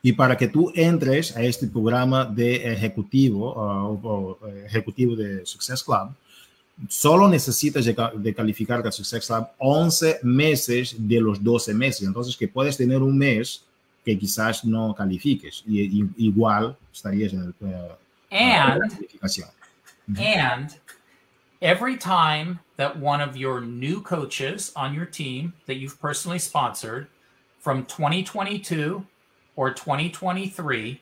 [0.02, 5.84] Y para que tú entres a este programa de ejecutivo uh, o ejecutivo de Success
[5.84, 6.12] Club,
[6.88, 12.08] solo necesitas de, de calificar de Success Club 11 meses de los 12 meses.
[12.08, 13.62] Entonces, que puedes tener un mes
[14.06, 17.92] que quizás no califiques y, y igual estarías en el, uh,
[18.32, 18.82] and.
[20.18, 20.76] And
[21.62, 27.08] every time that one of your new coaches on your team that you've personally sponsored
[27.60, 29.06] from 2022
[29.56, 31.02] or 2023,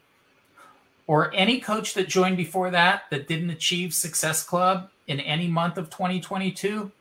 [1.05, 5.77] or any coach that joined before that that didn't achieve Success Club in any month
[5.77, 6.91] of 2022,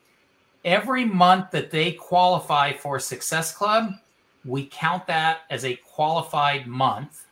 [0.65, 3.95] every month that they qualify for Success Club,
[4.45, 7.26] we count that as a qualified month.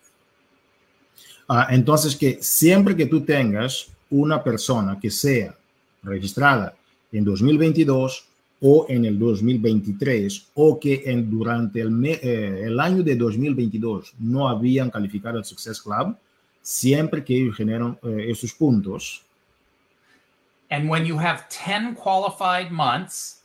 [1.48, 5.54] Uh, entonces, que siempre que tú tengas una persona que sea
[6.02, 6.74] registrada
[7.12, 8.26] en 2022
[8.60, 14.48] o en el 2023 o que en, durante el, eh, el año de 2022 no
[14.48, 16.16] habían calificado al Success Club,
[16.62, 19.22] siempre que ellos generan eh, esos puntos.
[20.70, 23.42] And when you have 10 qualified months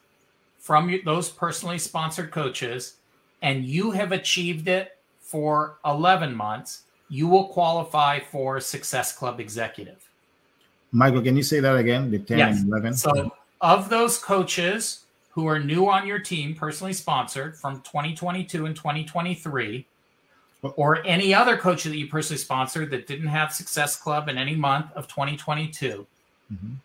[0.58, 2.96] from those personally sponsored coaches
[3.42, 10.08] and you have achieved it for 11 months, you will qualify for Success Club Executive.
[10.92, 12.10] Michael, can you say that again?
[12.10, 12.60] The 10 Yes.
[12.60, 12.94] and 11?
[12.94, 18.76] So, of those coaches who are new on your team, personally sponsored from 2022 and
[18.76, 19.86] 2023,
[20.76, 24.56] or any other coach that you personally sponsored that didn't have Success Club in any
[24.56, 26.06] month of 2022,
[26.52, 26.78] Mhm.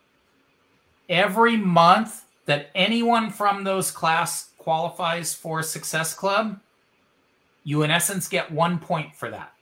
[1.08, 6.60] every month that anyone from those class qualifies for Success Club,
[7.64, 9.53] you in essence get one point for that.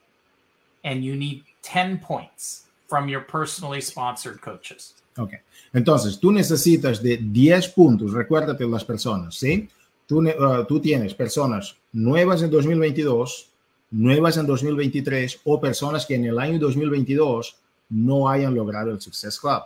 [0.84, 4.94] And you need 10 points from your personally sponsored coaches.
[5.16, 5.32] Ok.
[5.72, 9.68] Entonces, tú necesitas de 10 puntos, recuérdate las personas, ¿sí?
[10.06, 13.48] Tú, uh, tú tienes personas nuevas en 2022,
[13.90, 17.56] nuevas en 2023 o personas que en el año 2022
[17.88, 19.62] no hayan logrado el Success Club.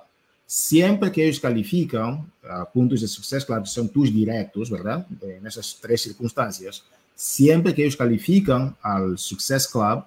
[0.47, 5.05] Siempre que ellos califican uh, puntos de Success Club, son tus directos, ¿verdad?
[5.21, 10.05] En esas tres circunstancias, siempre que ellos califican al Success Club,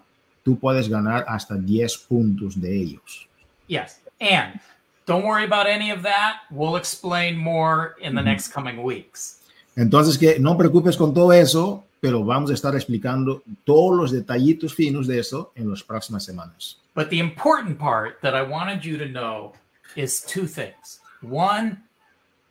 [0.49, 3.27] tú puedes ganar hasta 10 puntos de ellos.
[3.67, 4.01] Yes.
[4.19, 4.59] And
[5.05, 6.37] don't worry about any of that.
[6.49, 9.41] We'll explain more in the next coming weeks.
[9.75, 14.73] Entonces, que no preocupes con todo eso, pero vamos a estar explicando todos los detallitos
[14.73, 16.79] finos de eso en las próximas semanas.
[16.95, 19.53] But the important part that I wanted you to know
[19.95, 20.99] is two things.
[21.21, 21.83] One,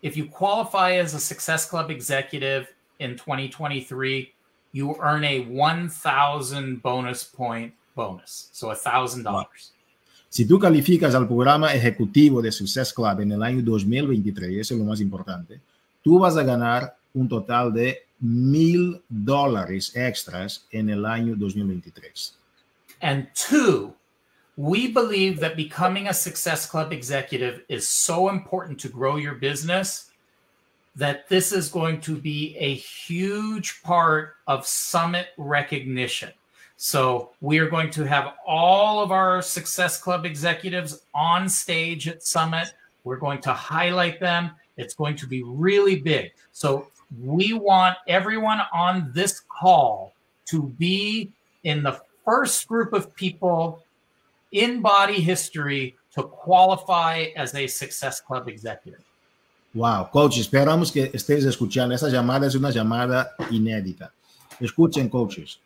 [0.02, 4.32] if you qualify as a Success Club executive in 2023,
[4.70, 8.48] you earn a 1,000 bonus point bonus.
[8.52, 9.24] So $1,000.
[10.30, 14.80] Si tú calificas al programa ejecutivo de Success Club en el año 2023, eso es
[14.80, 15.60] lo más importante,
[16.02, 22.34] tú vas a ganar un total de mil dólares extras en el año 2023.
[23.00, 23.94] And two,
[24.56, 30.10] we believe that becoming a Success Club executive is so important to grow your business
[30.94, 36.32] that this is going to be a huge part of summit recognition.
[36.80, 42.22] So, we are going to have all of our Success Club executives on stage at
[42.22, 42.72] Summit.
[43.02, 44.52] We're going to highlight them.
[44.76, 46.30] It's going to be really big.
[46.52, 46.86] So,
[47.20, 50.12] we want everyone on this call
[50.46, 51.32] to be
[51.64, 53.82] in the first group of people
[54.52, 59.02] in body history to qualify as a Success Club executive.
[59.74, 61.92] Wow, coach, esperamos que estés escuchando.
[61.92, 64.12] Esa llamada es una llamada inédita.
[64.60, 65.58] Escuchen, coaches.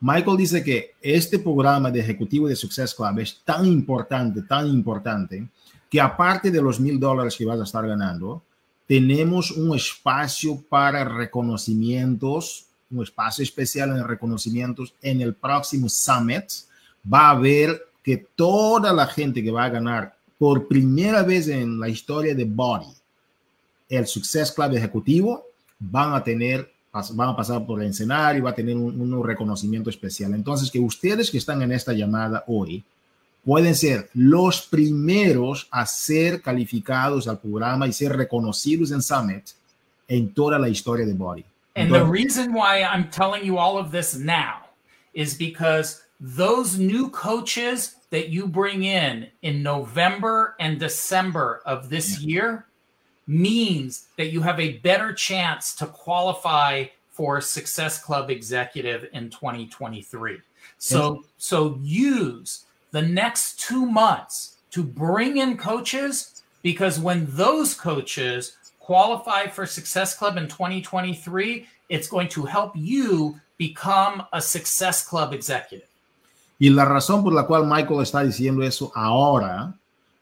[0.00, 5.46] Michael dice que este programa de ejecutivo de Success Club es tan importante, tan importante,
[5.90, 8.42] que aparte de los mil dólares que vas a estar ganando,
[8.86, 16.44] tenemos un espacio para reconocimientos, un espacio especial en reconocimientos en el próximo Summit.
[17.12, 21.78] Va a haber que toda la gente que va a ganar por primera vez en
[21.78, 23.00] la historia de Body
[23.90, 25.44] el Success Club ejecutivo
[25.78, 29.24] van a tener, van a pasar por el escenario y va a tener un, un
[29.24, 30.34] reconocimiento especial.
[30.34, 32.84] Entonces, que ustedes que están en esta llamada hoy
[33.44, 39.44] pueden ser los primeros a ser calificados al programa y ser reconocidos en Summit
[40.08, 41.44] en toda la historia de Body.
[41.76, 44.66] And the reason why I'm telling you all of this now
[45.14, 52.20] is because those new coaches that you bring in in November and December of this
[52.20, 52.66] year
[53.30, 60.38] means that you have a better chance to qualify for Success Club Executive in 2023.
[60.78, 68.56] So so use the next 2 months to bring in coaches because when those coaches
[68.80, 75.32] qualify for Success Club in 2023, it's going to help you become a Success Club
[75.32, 75.86] executive.
[76.58, 79.72] Y la razón por la cual Michael está diciendo eso ahora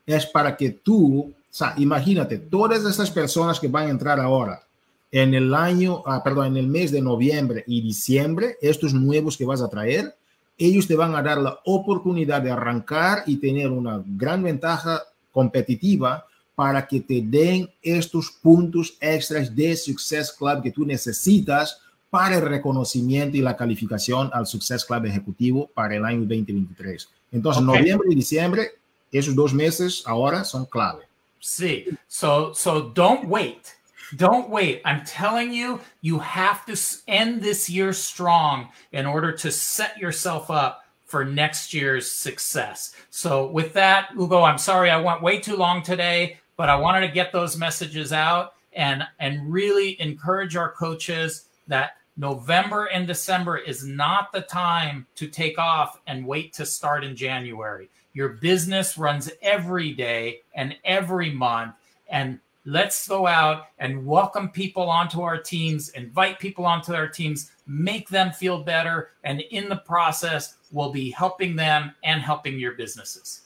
[0.06, 4.62] es para que tú, o sea, imagínate, todas estas personas que van a entrar ahora
[5.10, 9.46] en el año, ah, perdón, en el mes de noviembre y diciembre, estos nuevos que
[9.46, 10.14] vas a traer,
[10.58, 16.26] ellos te van a dar la oportunidad de arrancar y tener una gran ventaja competitiva
[16.54, 21.80] para que te den estos puntos extras de Success Club que tú necesitas
[22.10, 27.08] para el reconocimiento y la calificación al Success Club Ejecutivo para el año 2023.
[27.32, 27.78] Entonces, okay.
[27.78, 28.72] noviembre y diciembre,
[29.12, 31.07] esos dos meses ahora son clave.
[31.40, 33.76] Sí, so, so don't wait.
[34.16, 34.80] Don't wait.
[34.84, 36.76] I'm telling you, you have to
[37.06, 42.94] end this year strong in order to set yourself up for next year's success.
[43.10, 47.06] So, with that, Ugo, I'm sorry I went way too long today, but I wanted
[47.06, 53.58] to get those messages out and and really encourage our coaches that November and December
[53.58, 57.88] is not the time to take off and wait to start in January.
[58.14, 61.74] Your business runs every day and every month
[62.10, 62.40] and
[62.70, 68.10] Let's go out and welcome people onto our teams, invite people onto our teams, make
[68.10, 73.42] them feel better, and in the process, we'll be helping them and helping your businesses.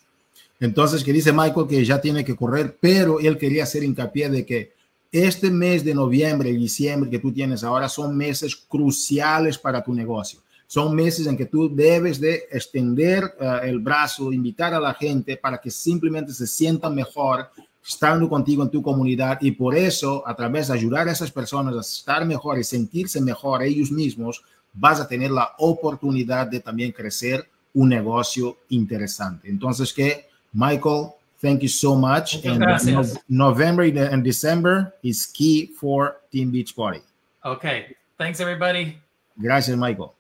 [0.60, 4.44] Entonces, que dice Michael que ya tiene que correr, pero él quería hacer hincapié de
[4.44, 4.72] que
[5.12, 9.94] este mes de noviembre y diciembre que tú tienes ahora son meses cruciales para tu
[9.94, 10.40] negocio.
[10.72, 15.36] Son meses en que tú debes de extender uh, el brazo, invitar a la gente
[15.36, 17.50] para que simplemente se sientan mejor
[17.86, 21.76] estando contigo en tu comunidad y por eso, a través de ayudar a esas personas
[21.76, 24.42] a estar mejor y sentirse mejor ellos mismos,
[24.72, 29.50] vas a tener la oportunidad de también crecer un negocio interesante.
[29.50, 31.08] Entonces, que Michael,
[31.42, 32.42] thank you so much.
[32.46, 37.02] And no, November and December is key for Team Beach Party.
[37.44, 37.94] Okay.
[38.16, 38.96] Thanks, everybody.
[39.36, 40.14] Gracias, Michael.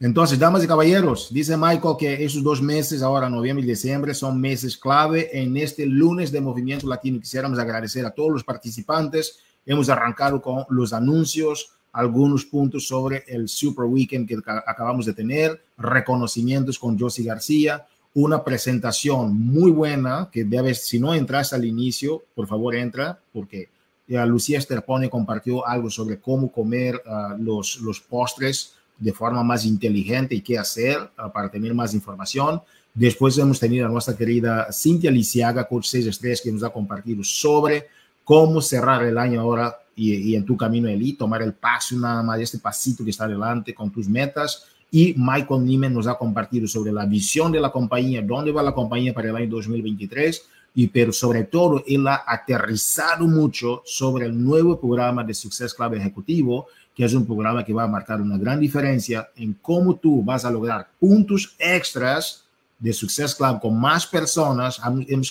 [0.00, 4.40] Entonces, damas y caballeros, dice Michael que esos dos meses, ahora noviembre y diciembre, son
[4.40, 7.20] meses clave en este lunes de Movimiento Latino.
[7.20, 9.38] Quisiéramos agradecer a todos los participantes.
[9.64, 14.36] Hemos arrancado con los anuncios, algunos puntos sobre el Super Weekend que
[14.66, 21.14] acabamos de tener, reconocimientos con Josie García, una presentación muy buena que debes, si no
[21.14, 23.68] entras al inicio, por favor entra, porque
[24.08, 29.64] ya Lucía Esterpone compartió algo sobre cómo comer uh, los, los postres de forma más
[29.64, 32.60] inteligente y qué hacer uh, para tener más información.
[32.92, 37.24] Después hemos tenido a nuestra querida Cintia Lisiaga, coach 6 estrellas, que nos ha compartido
[37.24, 37.88] sobre
[38.22, 42.40] cómo cerrar el año ahora y, en tu camino elite, tomar el paso nada más,
[42.40, 44.66] este pasito que está adelante con tus metas.
[44.90, 48.72] Y Michael Niemen nos ha compartido sobre la visión de la compañía, dónde va la
[48.72, 50.42] compañía para el año 2023
[50.74, 55.94] y pero sobre todo él ha aterrizado mucho sobre el nuevo programa de Success Club
[55.94, 60.22] Ejecutivo que es un programa que va a marcar una gran diferencia en cómo tú
[60.22, 62.44] vas a lograr puntos extras
[62.78, 64.80] de Success Club con más personas.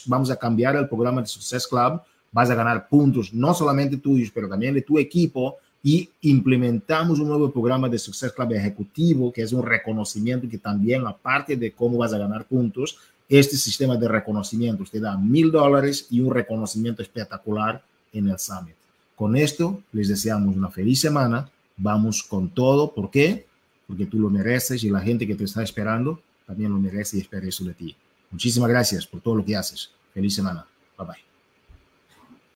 [0.06, 2.02] Vamos a cambiar el programa de Success Club.
[2.32, 5.58] Vas a ganar puntos no solamente tuyos, pero también de tu equipo.
[5.86, 11.06] Y implementamos un nuevo programa de Success Club ejecutivo, que es un reconocimiento que también,
[11.06, 12.98] aparte de cómo vas a ganar puntos,
[13.30, 18.76] este sistema de reconocimiento te da mil dólares y un reconocimiento espectacular en el Summit.
[19.16, 21.50] Con esto, les deseamos una feliz semana.
[21.78, 22.94] Vamos con todo.
[22.94, 23.48] ¿Por qué?
[23.88, 27.22] Porque tú lo mereces y la gente que te está esperando también lo merece y
[27.22, 27.96] espera eso de ti.
[28.32, 29.92] Muchísimas gracias por todo lo que haces.
[30.14, 30.66] Feliz semana.
[30.98, 31.33] Bye bye.